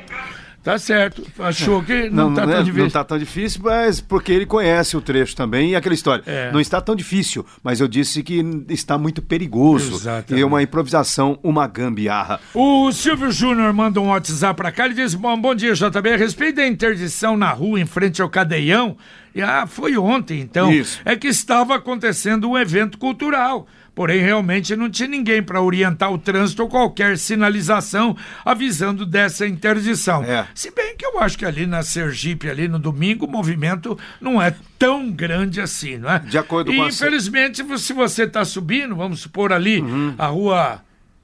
Tá 0.65 0.80
certo. 0.80 1.21
Achou 1.38 1.84
que 1.84 2.10
não, 2.10 2.34
tá 2.34 2.41
tão 2.41 2.56
é- 2.56 2.63
difícil. 2.63 2.84
não 2.84 2.89
tá 2.89 3.04
tão 3.04 3.17
difícil, 3.19 3.62
mas 3.63 4.01
porque 4.01 4.32
ele 4.32 4.47
conhece 4.47 4.97
o 4.97 5.01
trecho 5.01 5.36
também 5.36 5.69
e 5.69 5.75
aquela 5.75 5.93
história. 5.93 6.23
É. 6.25 6.51
Não 6.51 6.60
está 6.60 6.82
tão 6.82 6.95
difícil, 6.95 7.45
mas 7.63 7.80
eu 7.80 7.88
disse 7.88 8.23
que 8.23 8.43
está 8.69 8.97
muito 8.97 9.21
perigoso. 9.21 9.93
Exatamente. 9.93 10.39
E 10.39 10.41
é 10.41 10.45
uma 10.45 10.63
improvisação, 10.63 11.38
uma 11.43 11.67
gambiarra. 11.67 12.39
O 12.51 12.91
Silvio 12.91 13.32
Júnior 13.32 13.71
manda 13.73 14.01
um 14.01 14.08
WhatsApp 14.08 14.58
pra 14.58 14.71
cá, 14.71 14.86
ele 14.86 14.95
diz, 14.95 15.13
bom, 15.13 15.39
bom 15.39 15.54
dia, 15.54 15.73
JB, 15.75 16.10
a 16.13 16.17
respeito 16.17 16.56
da 16.56 16.65
interdição 16.67 17.38
na 17.38 17.51
rua 17.51 17.80
em 17.80 17.86
frente 17.86 18.19
ao 18.19 18.28
Cadeião, 18.30 18.97
e, 19.36 19.43
ah, 19.43 19.67
foi 19.67 19.95
ontem, 19.97 20.39
então, 20.39 20.71
Isso. 20.71 20.99
é 21.06 21.15
que 21.15 21.28
estava 21.28 21.75
acontecendo 21.75 22.49
um 22.49 22.58
evento 22.58 22.97
cultural, 22.97 23.67
porém 23.95 24.21
realmente 24.21 24.75
não 24.75 24.89
tinha 24.89 25.08
ninguém 25.08 25.41
para 25.41 25.62
orientar 25.62 26.12
o 26.12 26.17
trânsito 26.17 26.62
ou 26.63 26.69
qualquer 26.69 27.17
sinalização 27.17 28.15
avisando 28.43 29.05
dessa 29.05 29.47
interdição. 29.47 30.23
É. 30.23 30.45
Se 30.53 30.69
bem 30.71 30.95
que 30.97 31.05
eu 31.05 31.19
acho 31.19 31.38
que 31.38 31.45
ali 31.45 31.65
na 31.65 31.81
Sergipe, 31.81 32.49
ali 32.49 32.67
no 32.67 32.77
domingo, 32.77 33.25
o 33.25 33.31
movimento 33.31 33.97
não 34.19 34.41
é 34.41 34.53
tão 34.77 35.10
grande 35.10 35.62
assim, 35.62 35.97
não 35.97 36.12
é? 36.12 36.19
De 36.19 36.38
acordo 36.38 36.71
e, 36.71 36.75
com 36.75 36.84
a- 36.84 36.88
infelizmente, 36.89 37.63
se 37.79 37.93
você 37.93 38.23
está 38.23 38.43
subindo, 38.43 38.95
vamos 38.95 39.21
supor 39.21 39.53
ali, 39.53 39.81
a 40.17 40.27
rua... 40.27 40.81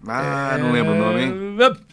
Ah, 0.08 0.58
não 0.60 0.72
lembro 0.72 0.94
o 0.94 0.98
nome, 0.98 1.22
hein? 1.22 1.34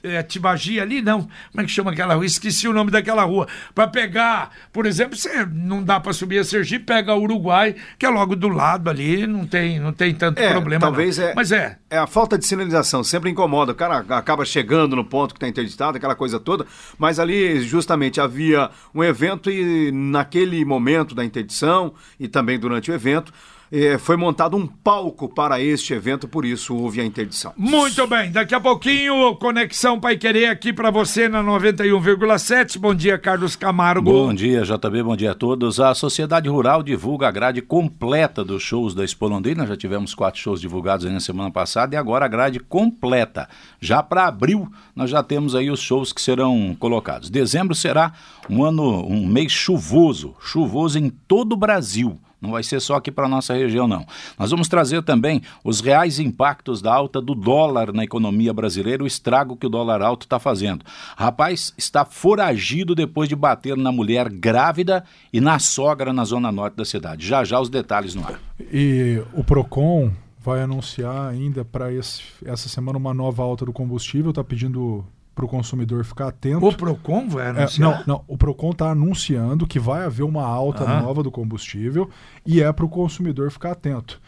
É 0.03 0.23
Tibagi 0.23 0.81
ali, 0.81 1.03
não. 1.03 1.23
Como 1.51 1.61
é 1.61 1.65
que 1.65 1.71
chama 1.71 1.91
aquela 1.91 2.15
rua? 2.15 2.25
Esqueci 2.25 2.67
o 2.67 2.73
nome 2.73 2.91
daquela 2.91 3.23
rua. 3.25 3.47
Pra 3.75 3.87
pegar, 3.87 4.51
por 4.73 4.87
exemplo, 4.87 5.15
você 5.15 5.45
não 5.45 5.83
dá 5.83 6.01
pra 6.01 6.13
subir 6.15 6.39
a 6.39 6.45
Sergipe, 6.45 6.87
pega 6.87 7.15
o 7.15 7.21
Uruguai, 7.23 7.75
que 7.99 8.07
é 8.07 8.09
logo 8.09 8.35
do 8.35 8.49
lado 8.49 8.89
ali, 8.89 9.27
não 9.27 9.47
tem, 9.47 9.79
não 9.79 9.93
tem 9.93 10.15
tanto 10.15 10.39
É, 10.41 10.53
problema. 10.53 10.81
talvez 10.81 11.19
não. 11.19 11.27
é- 11.27 11.35
Mas 11.35 11.53
é. 11.53 11.77
É 11.91 11.99
a 11.99 12.07
falta 12.07 12.39
de 12.39 12.47
sinalização, 12.47 13.05
sempre 13.05 13.29
incomoda. 13.31 13.73
O 13.73 13.75
cara 13.75 13.99
acaba 14.09 14.45
chegando 14.45 14.97
no 14.97 15.05
ponto 15.05 15.35
que 15.35 15.39
está 15.39 15.49
interditado, 15.49 15.97
aquela 15.99 16.15
coisa 16.15 16.41
toda. 16.41 16.67
Mas 16.99 17.19
ali, 17.21 17.61
justamente, 17.61 18.21
havia 18.21 18.71
um 18.95 19.05
evento 19.05 19.51
e 19.51 19.91
naquele 19.93 20.65
momento 20.65 21.15
da 21.15 21.25
interdição 21.25 21.93
e 22.19 22.27
também 22.27 22.59
durante 22.59 22.91
o 22.91 22.95
evento, 22.95 23.33
eh, 23.71 23.99
foi 23.99 24.17
montado 24.17 24.57
um 24.57 24.67
palco 24.67 25.29
para 25.29 25.61
este 25.61 25.93
evento, 25.93 26.27
por 26.27 26.45
isso 26.45 26.75
houve 26.77 27.01
a 27.01 27.05
interdição. 27.05 27.53
Muito 27.57 28.07
bem, 28.07 28.31
daqui 28.31 28.55
a 28.55 28.61
pouquinho, 28.61 29.35
Conexão 29.37 30.01
Pai 30.01 30.17
Querer 30.17 30.47
aqui 30.47 30.73
pra 30.73 30.91
você 30.91 31.29
na 31.29 31.43
91,7. 31.43 32.79
Bom 32.79 32.95
dia, 32.95 33.19
Carlos 33.19 33.57
Camargo. 33.57 34.11
Bom 34.11 34.35
dia, 34.35 34.63
JB, 34.63 35.03
bom 35.03 35.17
dia 35.17 35.33
a 35.33 35.35
todos. 35.35 35.81
A 35.81 35.95
Sociedade 35.95 36.49
Rural 36.49 36.83
divulga 36.83 37.29
a 37.29 37.31
grade 37.31 37.63
completa 37.63 38.45
dos 38.45 38.63
shows 38.63 38.95
da 38.95 39.05
Expo 39.05 39.29
Londrina. 39.29 39.67
Já 39.67 39.77
tivemos 39.77 40.15
quatro 40.15 40.41
shows 40.41 40.61
divulgados 40.61 41.07
aí 41.07 41.13
na 41.13 41.21
semana 41.21 41.51
passada 41.51 41.95
e 41.95 41.99
agora 41.99 42.25
a 42.25 42.29
grade 42.29 42.61
completa. 42.61 43.49
Já 43.81 44.03
para 44.03 44.27
abril, 44.27 44.71
nós 44.95 45.11
já 45.11 45.23
temos 45.23 45.55
aí 45.55 45.71
os 45.71 45.81
shows 45.81 46.13
que 46.13 46.21
serão 46.21 46.77
colocados. 46.79 47.31
Dezembro 47.31 47.75
será 47.75 48.13
um 48.49 48.65
ano, 48.65 49.07
um 49.07 49.27
mês 49.27 49.53
chuvoso, 49.53 50.35
chuvoso 50.41 50.99
em 50.99 51.11
todo 51.11 51.53
o 51.53 51.57
Brasil. 51.57 52.19
Não 52.41 52.53
vai 52.53 52.63
ser 52.63 52.81
só 52.81 52.97
aqui 52.97 53.11
para 53.11 53.29
nossa 53.29 53.55
região, 53.55 53.89
não. 53.89 54.07
Nós 54.39 54.51
vamos 54.51 54.69
trazer 54.69 55.03
também 55.03 55.43
os 55.65 55.81
reais 55.81 56.21
impactos 56.21 56.81
da 56.81 56.95
alta 56.95 57.21
do 57.21 57.35
dólar 57.35 57.93
na 57.93 58.05
economia 58.05 58.53
brasileira, 58.53 59.03
o 59.03 59.07
estrago 59.07 59.57
que 59.57 59.67
o 59.67 59.71
dólar 59.71 60.03
alto 60.03 60.23
está 60.23 60.39
fazendo. 60.39 60.85
Rapaz 61.17 61.75
está 61.77 62.05
foragido 62.05 62.95
depois 62.95 63.29
de 63.29 63.35
bater 63.35 63.77
na 63.77 63.91
mulher 63.91 64.29
grávida 64.29 65.05
e 65.33 65.41
na 65.41 65.59
sogra 65.59 66.13
na 66.13 66.25
zona 66.25 66.53
norte 66.53 66.77
da 66.77 66.85
cidade. 66.85 67.27
Já 67.27 67.43
já 67.43 67.61
os 67.61 67.69
detalhes 67.69 68.15
no 68.15 68.25
ar. 68.25 68.41
E 68.73 69.21
o 69.35 69.43
Procon 69.43 70.13
vai 70.39 70.63
anunciar 70.63 71.29
ainda 71.29 71.65
para 71.65 71.93
essa 71.93 72.69
semana 72.69 72.97
uma 72.97 73.13
nova 73.13 73.43
alta 73.43 73.65
do 73.65 73.73
combustível, 73.73 74.31
está 74.31 74.45
pedindo 74.45 75.05
para 75.39 75.45
o 75.45 75.49
consumidor 75.49 76.05
ficar 76.05 76.27
atento. 76.29 76.67
O 76.67 76.75
Procon 76.77 77.29
vai 77.29 77.47
É, 77.47 77.51
anunciar? 77.51 78.05
não, 78.05 78.17
não, 78.17 78.25
o 78.27 78.37
Procon 78.37 78.71
está 78.71 78.91
anunciando 78.91 79.69
que 79.69 79.79
vai 79.79 80.05
haver 80.05 80.25
uma 80.25 80.43
alta 80.45 80.83
Ah. 80.83 81.01
nova 81.01 81.23
do 81.23 81.31
combustível 81.31 82.11
e 82.45 82.61
é 82.61 82.73
para 82.73 82.85
o 82.85 82.89
consumidor 82.89 83.49
ficar 83.53 83.71
atento. 83.71 84.21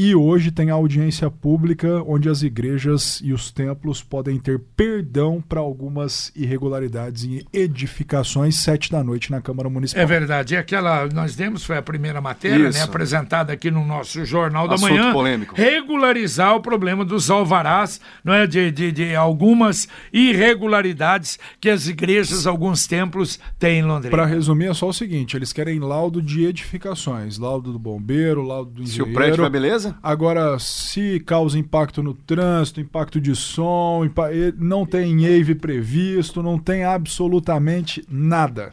E 0.00 0.14
hoje 0.14 0.52
tem 0.52 0.70
a 0.70 0.74
audiência 0.74 1.28
pública 1.28 2.00
onde 2.06 2.28
as 2.28 2.42
igrejas 2.42 3.20
e 3.20 3.32
os 3.32 3.50
templos 3.50 4.00
podem 4.00 4.38
ter 4.38 4.60
perdão 4.76 5.42
para 5.46 5.58
algumas 5.58 6.30
irregularidades 6.36 7.24
em 7.24 7.42
edificações 7.52 8.60
sete 8.60 8.92
da 8.92 9.02
noite 9.02 9.28
na 9.32 9.40
Câmara 9.40 9.68
Municipal. 9.68 10.00
É 10.00 10.06
verdade. 10.06 10.54
E 10.54 10.56
aquela 10.56 11.08
nós 11.08 11.34
demos, 11.34 11.64
foi 11.64 11.76
a 11.76 11.82
primeira 11.82 12.20
matéria, 12.20 12.68
Isso. 12.68 12.78
né, 12.78 12.84
apresentada 12.84 13.52
aqui 13.52 13.72
no 13.72 13.84
nosso 13.84 14.24
Jornal 14.24 14.68
da 14.68 14.76
Assunto 14.76 14.90
Manhã. 14.90 15.12
polêmico. 15.12 15.56
Regularizar 15.56 16.54
o 16.54 16.60
problema 16.60 17.04
dos 17.04 17.28
alvarás, 17.28 18.00
não 18.22 18.32
é? 18.32 18.46
De, 18.46 18.70
de, 18.70 18.92
de 18.92 19.16
algumas 19.16 19.88
irregularidades 20.12 21.40
que 21.60 21.68
as 21.68 21.88
igrejas, 21.88 22.46
alguns 22.46 22.86
templos 22.86 23.40
têm 23.58 23.80
em 23.80 23.82
Londrina. 23.82 24.10
Para 24.16 24.26
resumir, 24.26 24.66
é 24.66 24.74
só 24.74 24.88
o 24.88 24.92
seguinte: 24.92 25.36
eles 25.36 25.52
querem 25.52 25.80
laudo 25.80 26.22
de 26.22 26.44
edificações, 26.44 27.36
laudo 27.36 27.72
do 27.72 27.80
bombeiro, 27.80 28.42
laudo 28.42 28.70
do 28.70 28.86
Se 28.86 28.92
engenheiro. 28.94 29.10
o 29.10 29.14
prédio 29.14 29.40
vai 29.42 29.50
beleza? 29.50 29.87
Agora, 30.02 30.58
se 30.58 31.20
causa 31.20 31.58
impacto 31.58 32.02
no 32.02 32.14
trânsito, 32.14 32.80
impacto 32.80 33.20
de 33.20 33.34
som, 33.34 34.04
impa- 34.04 34.30
não 34.58 34.84
tem 34.86 35.24
EIV 35.24 35.54
previsto, 35.56 36.42
não 36.42 36.58
tem 36.58 36.84
absolutamente 36.84 38.04
nada. 38.08 38.72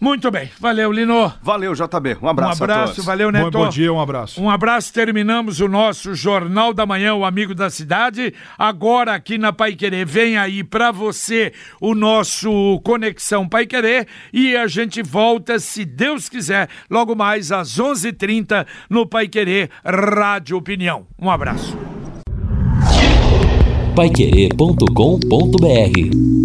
Muito 0.00 0.30
bem. 0.30 0.48
Valeu, 0.60 0.92
Lino. 0.92 1.32
Valeu, 1.42 1.74
JB. 1.74 2.18
Um 2.22 2.26
Um 2.26 2.28
abraço, 2.28 2.62
a 2.62 2.64
abraço, 2.64 2.92
todos. 2.94 3.04
valeu, 3.04 3.32
Bom, 3.32 3.38
Neto. 3.38 3.50
bom 3.50 3.68
dia, 3.68 3.92
um 3.92 4.00
abraço. 4.00 4.40
Um 4.42 4.48
abraço, 4.48 4.92
terminamos 4.92 5.60
o 5.60 5.68
nosso 5.68 6.14
Jornal 6.14 6.72
da 6.72 6.86
Manhã, 6.86 7.14
o 7.14 7.24
Amigo 7.24 7.54
da 7.54 7.68
Cidade. 7.70 8.32
Agora 8.56 9.14
aqui 9.14 9.36
na 9.38 9.52
Pai 9.52 9.74
Querer, 9.74 10.06
vem 10.06 10.36
aí 10.38 10.62
pra 10.62 10.92
você 10.92 11.52
o 11.80 11.94
nosso 11.94 12.80
Conexão 12.84 13.48
Pai 13.48 13.66
Querer 13.66 14.06
e 14.32 14.56
a 14.56 14.66
gente 14.68 15.02
volta, 15.02 15.58
se 15.58 15.84
Deus 15.84 16.28
quiser, 16.28 16.68
logo 16.88 17.14
mais 17.16 17.50
às 17.50 17.78
11h30 17.78 18.66
no 18.88 19.06
Pai 19.06 19.26
Querer 19.28 19.70
Rádio 19.84 20.56
Opinião. 20.56 21.06
Um 21.20 21.30
abraço. 21.30 21.76
Paiquerê.com.br 23.96 26.37